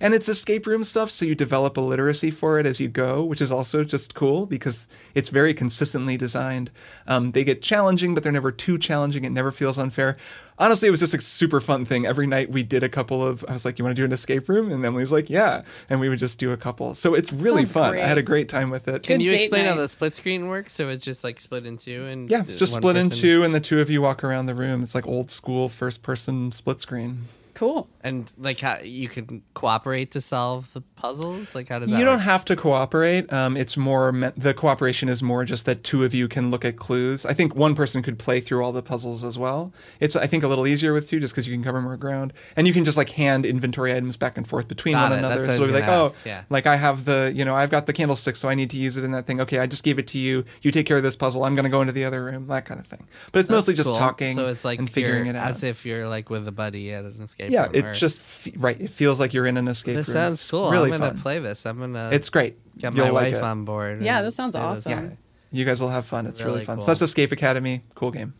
[0.00, 3.24] And it's escape room stuff, so you develop a literacy for it as you go,
[3.24, 6.70] which is also just cool because it's very consistently designed.
[7.06, 9.24] Um, they get challenging, but they're never too challenging.
[9.24, 10.16] It never feels unfair.
[10.60, 12.04] Honestly, it was just a super fun thing.
[12.04, 14.10] Every night we did a couple of, I was like, you want to do an
[14.10, 14.72] escape room?
[14.72, 15.62] And Emily's like, yeah.
[15.88, 16.94] And we would just do a couple.
[16.94, 17.90] So it's really Sounds fun.
[17.92, 18.02] great.
[18.02, 19.04] I had a great time with it.
[19.04, 20.72] Can Good you date explain how the split screen works?
[20.72, 23.44] So it's just like split in two and yeah, it's just one split in two,
[23.44, 24.82] and the two of you walk around the room.
[24.82, 27.26] It's like old school first person split screen.
[27.58, 27.88] Cool.
[28.04, 31.56] And like how you can cooperate to solve the puzzles?
[31.56, 32.22] Like how does that You don't work?
[32.22, 33.32] have to cooperate.
[33.32, 36.64] Um, it's more me- the cooperation is more just that two of you can look
[36.64, 37.26] at clues.
[37.26, 39.72] I think one person could play through all the puzzles as well.
[39.98, 42.32] It's I think a little easier with two just because you can cover more ground
[42.56, 45.18] and you can just like hand inventory items back and forth between Got one it.
[45.18, 45.34] another.
[45.34, 46.16] That's So was it'll be like, gonna oh.
[46.24, 46.44] Yeah.
[46.50, 48.96] like I have the you know I've got the candlestick, so I need to use
[48.96, 49.40] it in that thing.
[49.40, 50.44] Okay, I just gave it to you.
[50.62, 51.42] You take care of this puzzle.
[51.44, 52.46] I'm going to go into the other room.
[52.46, 53.08] That kind of thing.
[53.32, 53.98] But it's mostly just Cool.
[53.98, 54.36] talking.
[54.36, 55.50] So it's like and figuring it out.
[55.50, 57.74] as if you're like with a buddy at an escape yeah, room.
[57.74, 58.80] it or- just fe- right.
[58.80, 60.16] It feels like you're in an escape this room.
[60.16, 60.70] sounds It's cool.
[60.70, 61.20] Really I'm gonna fun.
[61.22, 61.66] play this.
[61.66, 62.56] I'm gonna It's great.
[62.78, 63.42] get You'll my like wife it.
[63.42, 64.02] on board.
[64.02, 64.92] Yeah, this sounds do awesome.
[65.10, 65.18] guy.
[65.50, 66.26] You guys will have fun.
[66.26, 66.76] It's really, Really fun.
[66.76, 66.82] cool.
[66.84, 67.82] So that's Escape Academy.
[67.94, 68.34] Cool game.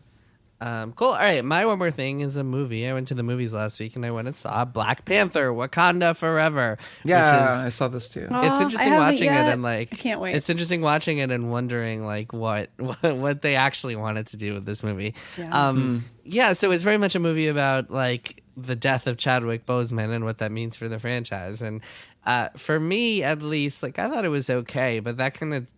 [0.61, 1.07] Um, cool.
[1.07, 1.43] All right.
[1.43, 2.85] My one more thing is a movie.
[2.85, 6.13] I went to the movies last week and I went and saw Black Panther: Wakanda
[6.13, 6.77] Forever.
[7.05, 8.27] Yeah, Which I saw this too.
[8.29, 9.47] Aw, it's I interesting watching yet.
[9.47, 10.35] it and like I can't wait.
[10.35, 14.53] It's interesting watching it and wondering like what what, what they actually wanted to do
[14.53, 15.15] with this movie.
[15.37, 15.67] Yeah.
[15.67, 16.51] Um, yeah.
[16.51, 20.39] So it's very much a movie about like the death of Chadwick Boseman and what
[20.39, 21.61] that means for the franchise.
[21.61, 21.81] And
[22.25, 25.71] uh, for me, at least, like I thought it was okay, but that kind of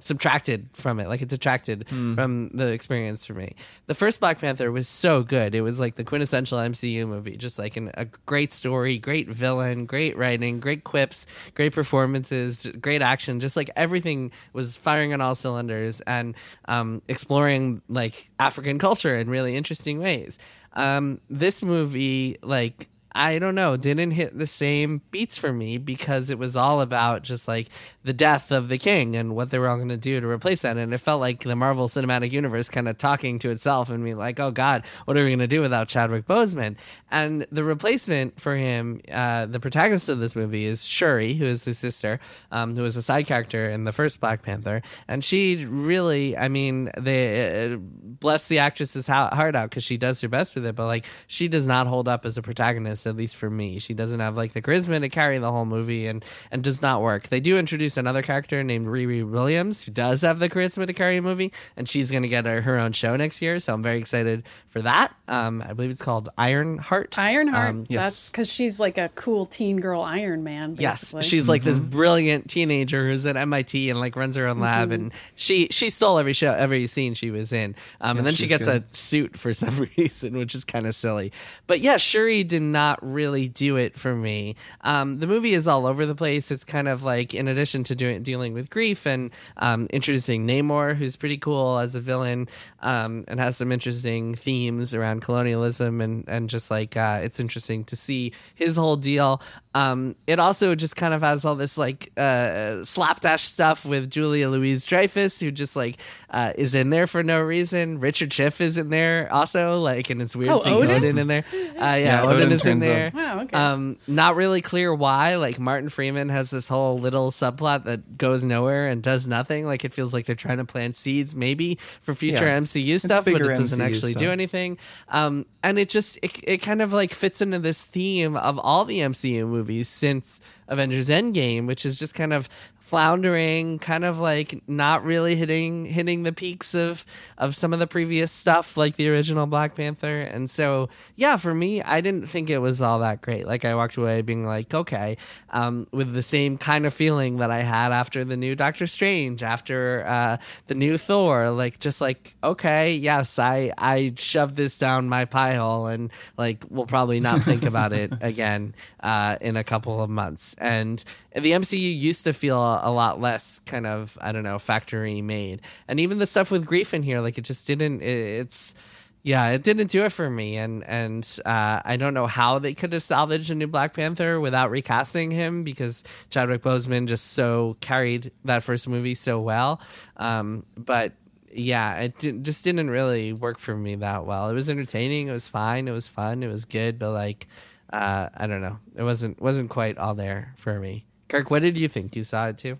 [0.00, 1.08] subtracted from it.
[1.08, 3.54] Like it detracted from the experience for me.
[3.86, 5.54] The first black panther was so good.
[5.54, 7.36] It was like the quintessential mcu movie.
[7.36, 13.02] Just like an, a great story great villain great writing great quips great performances great
[13.02, 13.40] action.
[13.40, 16.34] Just like everything was firing on all cylinders and
[16.66, 20.38] um, exploring like african culture in really interesting ways
[20.76, 26.28] um, this movie like I don't know, didn't hit the same beats for me because
[26.28, 27.68] it was all about just like
[28.04, 30.60] the death of the king and what they were all going to do to replace
[30.60, 30.76] that.
[30.76, 34.18] And it felt like the Marvel Cinematic Universe kind of talking to itself and being
[34.18, 36.76] like, oh God, what are we going to do without Chadwick Boseman?
[37.10, 41.64] And the replacement for him, uh, the protagonist of this movie is Shuri, who is
[41.64, 42.20] his sister,
[42.52, 44.82] um, who was a side character in the first Black Panther.
[45.08, 50.20] And she really, I mean, they uh, bless the actress's heart out because she does
[50.20, 53.16] her best with it, but like she does not hold up as a protagonist, at
[53.16, 53.78] least for me.
[53.78, 57.02] She doesn't have like the charisma to carry the whole movie and, and does not
[57.02, 57.28] work.
[57.28, 61.16] They do introduce another character named Riri Williams who does have the charisma to carry
[61.16, 63.60] a movie, and she's going to get her, her own show next year.
[63.60, 65.14] So I'm very excited for that.
[65.28, 67.18] Um, I believe it's called Ironheart.
[67.18, 67.70] Ironheart.
[67.70, 68.02] Um, yes.
[68.04, 70.76] That's because she's like a cool teen girl Iron Man.
[70.78, 71.22] Yes, Basically.
[71.22, 75.12] she's like this brilliant teenager who's at MIT and like runs her own lab, and
[75.34, 78.66] she she stole every show, every scene she was in, um, and then she gets
[78.66, 78.84] good.
[78.90, 81.32] a suit for some reason, which is kind of silly.
[81.66, 84.56] But yeah, Shuri did not really do it for me.
[84.82, 86.50] Um, the movie is all over the place.
[86.50, 90.96] It's kind of like in addition to doing dealing with grief and um, introducing Namor,
[90.96, 92.48] who's pretty cool as a villain,
[92.80, 97.84] um, and has some interesting themes around colonialism and and just like uh, it's interesting
[97.84, 99.40] to see his whole deal.
[99.76, 104.48] Um, it also just kind of has all this like uh, slapdash stuff with Julia
[104.48, 105.98] Louis-Dreyfus, who just like
[106.30, 108.00] uh, is in there for no reason.
[108.00, 110.90] Richard Schiff is in there also, like, and it's weird Oh, seeing Odin?
[110.96, 111.44] Odin in there.
[111.76, 112.88] Uh, yeah, Yeah, Odin, Odin is in turns up.
[112.88, 113.10] there.
[113.14, 113.56] Wow, okay.
[113.56, 115.36] Um, not really clear why.
[115.36, 119.66] Like Martin Freeman has this whole little subplot that goes nowhere and does nothing.
[119.66, 122.60] Like it feels like they're trying to plant seeds maybe for future Yeah.
[122.60, 124.78] MCU stuff, but it doesn't MCU actually do anything.
[125.08, 128.86] Um, and it just it, it kind of like fits into this theme of all
[128.86, 132.48] the MCU movies since Avengers Endgame, which is just kind of
[132.86, 137.04] floundering, kind of like not really hitting hitting the peaks of
[137.36, 140.20] of some of the previous stuff, like the original Black Panther.
[140.20, 143.44] And so, yeah, for me, I didn't think it was all that great.
[143.44, 145.16] Like I walked away being like, okay,
[145.50, 149.42] um, with the same kind of feeling that I had after the new Doctor Strange,
[149.42, 150.36] after uh,
[150.68, 151.50] the new Thor.
[151.50, 156.64] Like just like, okay, yes, I I shoved this down my pie hole, and like
[156.70, 160.54] we'll probably not think about it again uh, in a couple of months.
[160.58, 161.02] And
[161.36, 165.62] the MCU used to feel a lot less kind of I don't know factory made,
[165.86, 168.02] and even the stuff with grief in here, like it just didn't.
[168.02, 168.74] It, it's
[169.22, 172.74] yeah, it didn't do it for me, and and uh, I don't know how they
[172.74, 177.76] could have salvaged a new Black Panther without recasting him because Chadwick Boseman just so
[177.80, 179.80] carried that first movie so well.
[180.16, 181.12] Um, but
[181.52, 184.48] yeah, it just didn't really work for me that well.
[184.48, 187.46] It was entertaining, it was fine, it was fun, it was good, but like
[187.92, 191.05] uh, I don't know, it wasn't wasn't quite all there for me.
[191.28, 192.14] Kirk, what did you think?
[192.16, 192.78] You saw it too?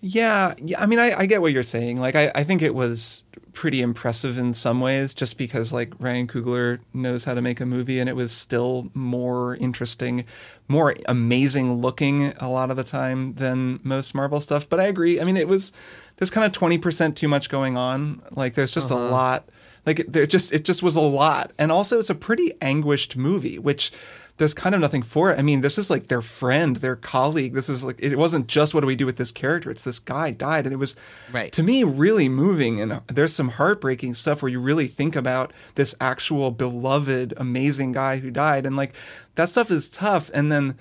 [0.00, 0.82] Yeah, yeah.
[0.82, 2.00] I mean, I, I get what you're saying.
[2.00, 3.22] Like, I, I think it was
[3.52, 7.66] pretty impressive in some ways, just because like Ryan Coogler knows how to make a
[7.66, 10.24] movie, and it was still more interesting,
[10.66, 14.68] more amazing looking a lot of the time than most Marvel stuff.
[14.68, 15.20] But I agree.
[15.20, 15.72] I mean, it was
[16.16, 18.22] there's kind of twenty percent too much going on.
[18.32, 19.10] Like, there's just a uh-huh.
[19.10, 19.48] lot.
[19.86, 23.58] Like, there just it just was a lot, and also it's a pretty anguished movie,
[23.58, 23.92] which
[24.38, 25.38] there's kind of nothing for it.
[25.38, 27.54] I mean, this is like their friend, their colleague.
[27.54, 29.70] This is like it wasn't just what do we do with this character.
[29.70, 30.96] It's this guy died, and it was
[31.32, 31.52] Right.
[31.52, 32.80] to me really moving.
[32.80, 37.92] And uh, there's some heartbreaking stuff where you really think about this actual beloved, amazing
[37.92, 38.94] guy who died, and like
[39.34, 40.30] that stuff is tough.
[40.34, 40.76] And then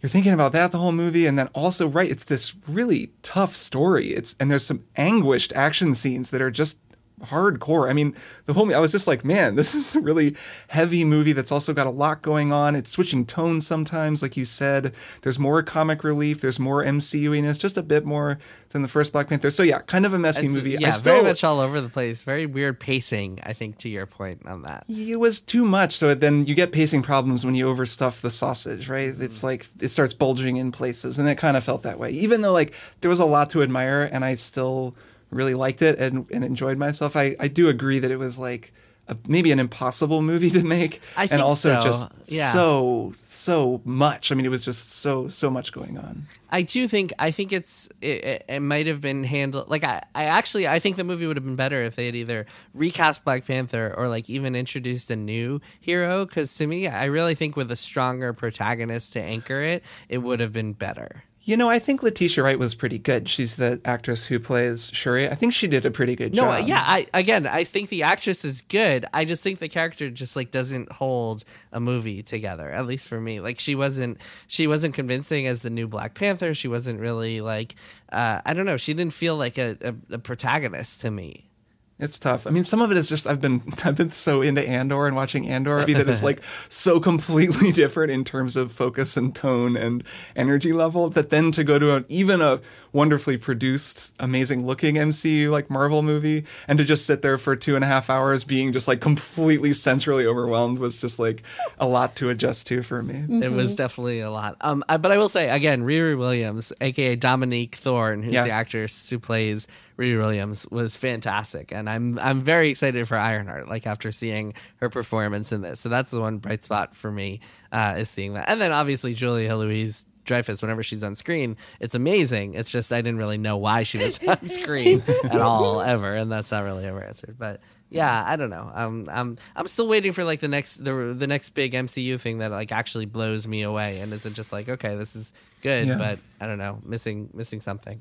[0.00, 3.54] you're thinking about that the whole movie, and then also right, it's this really tough
[3.54, 4.14] story.
[4.14, 6.78] It's and there's some anguished action scenes that are just
[7.24, 7.88] hardcore.
[7.90, 8.14] I mean,
[8.46, 10.36] the whole I was just like, man, this is a really
[10.68, 12.76] heavy movie that's also got a lot going on.
[12.76, 14.94] It's switching tones sometimes, like you said.
[15.22, 18.38] There's more comic relief, there's more MCU-iness, just a bit more
[18.70, 19.50] than the first Black Panther.
[19.50, 20.76] So yeah, kind of a messy It's- movie.
[20.80, 22.24] Yeah, still, very much all over the place.
[22.24, 23.40] Very weird pacing.
[23.42, 24.84] I think to your point on that.
[24.88, 25.96] it was too much.
[25.96, 29.12] So then you get pacing problems when you overstuff the sausage, right?
[29.12, 29.22] Mm-hmm.
[29.22, 32.10] It's like it starts bulging in places, and it kind of felt that way.
[32.10, 34.96] Even though like there was a lot to admire, and I still
[35.34, 37.16] really liked it and, and enjoyed myself.
[37.16, 38.72] I, I do agree that it was like
[39.06, 42.52] a, maybe an impossible movie to make, I and also so, just yeah.
[42.52, 44.32] so so much.
[44.32, 46.26] I mean, it was just so so much going on.
[46.50, 50.02] I do think I think it's it, it, it might have been handled like I,
[50.14, 53.24] I actually I think the movie would have been better if they had either recast
[53.24, 57.56] Black Panther or like even introduced a new hero because to me I really think
[57.56, 61.24] with a stronger protagonist to anchor it it would have been better.
[61.46, 63.28] You know, I think Letitia Wright was pretty good.
[63.28, 65.28] She's the actress who plays Shuri.
[65.28, 66.60] I think she did a pretty good No, job.
[66.60, 69.04] No, yeah, I again I think the actress is good.
[69.12, 72.70] I just think the character just like doesn't hold a movie together.
[72.70, 76.54] At least for me, like she wasn't she wasn't convincing as the new Black Panther.
[76.54, 77.74] She wasn't really like
[78.10, 78.78] uh, I don't know.
[78.78, 81.50] She didn't feel like a, a, a protagonist to me.
[81.96, 82.44] It's tough.
[82.46, 85.14] I mean, some of it is just I've been I've been so into Andor and
[85.14, 89.76] watching Andor movie that it's like so completely different in terms of focus and tone
[89.76, 90.02] and
[90.34, 92.60] energy level that then to go to a, even a
[92.92, 97.76] wonderfully produced, amazing looking MCU like Marvel movie and to just sit there for two
[97.76, 101.42] and a half hours being just like completely sensorily overwhelmed was just like
[101.78, 103.44] a lot to adjust to for me.
[103.44, 104.56] It was definitely a lot.
[104.60, 108.44] Um, I, but I will say again, Riri Williams, aka Dominique Thorne, who's Yeah.
[108.44, 109.66] the actress who plays
[109.96, 113.68] Riri Williams, was fantastic, and I'm I'm very excited for Ironheart.
[113.68, 117.40] Like after seeing her performance in this, so that's the one bright spot for me
[117.72, 120.06] uh, is seeing that, and then obviously Julia Louis.
[120.26, 122.54] Dreyfus, whenever she's on screen, it's amazing.
[122.54, 126.32] It's just I didn't really know why she was on screen at all ever, and
[126.32, 127.36] that's not really ever answered.
[127.38, 128.72] But yeah, I don't know.
[128.74, 132.38] I'm I'm I'm still waiting for like the next the the next big MCU thing
[132.38, 135.96] that like actually blows me away and isn't just like okay, this is good, Yeah.
[135.98, 138.00] but I don't know, missing missing something.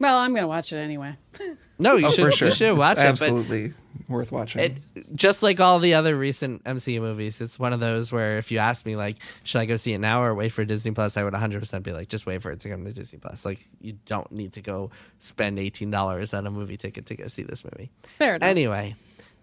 [0.00, 1.16] Well, I'm gonna watch it anyway.
[1.82, 2.48] No, you Oh, should for sure.
[2.48, 3.72] you should watch It's it, Absolutely
[4.06, 4.60] worth watching.
[4.60, 4.72] but
[5.02, 8.50] it, just like all the other recent MCU movies, it's one of those where if
[8.50, 11.16] you ask me like, should I go see it now or wait for Disney Plus,
[11.16, 13.46] I would 100 percent be like, just wait for it to come to Disney Plus.
[13.46, 14.90] Like you don't need to go
[15.20, 17.90] spend eighteen dollars on a movie ticket to go see this movie.
[18.18, 18.46] Fair enough.
[18.46, 18.96] Anyway,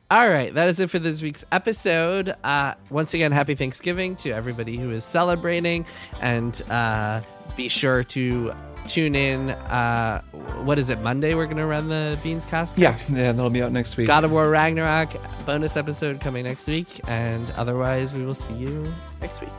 [0.10, 2.34] all right, that is it for this week's episode.
[2.44, 5.86] Uh, once again, happy Thanksgiving to everybody who is celebrating,
[6.22, 7.22] and uh,
[7.58, 8.54] be sure to
[8.88, 9.50] tune in.
[9.50, 10.22] Uh,
[10.64, 11.02] what is it?
[11.02, 12.78] Monday we're gonna run the Beans Cast.
[12.78, 14.08] yeah, yeah, that'll be out next week.
[14.08, 15.10] God of War Ragnarok
[15.46, 19.50] bonus episode coming next week, and otherwise we will see you next week.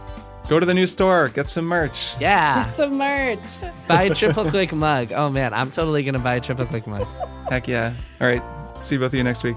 [0.48, 2.14] Go to the new store, get some merch.
[2.18, 3.38] Yeah, get Some merch.
[3.86, 5.12] buy a triple click mug.
[5.12, 7.06] Oh man, I'm totally gonna buy a triple click mug.
[7.50, 7.92] Heck yeah.
[8.18, 8.42] All right.
[8.80, 9.56] See both of you next week.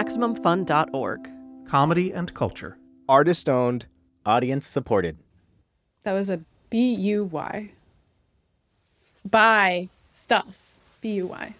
[0.00, 1.30] MaximumFun.org.
[1.68, 2.78] Comedy and culture.
[3.06, 3.84] Artist owned,
[4.24, 5.18] audience supported.
[6.04, 6.40] That was a
[6.70, 7.72] B U Y.
[9.30, 10.78] Buy stuff.
[11.02, 11.54] B U Y.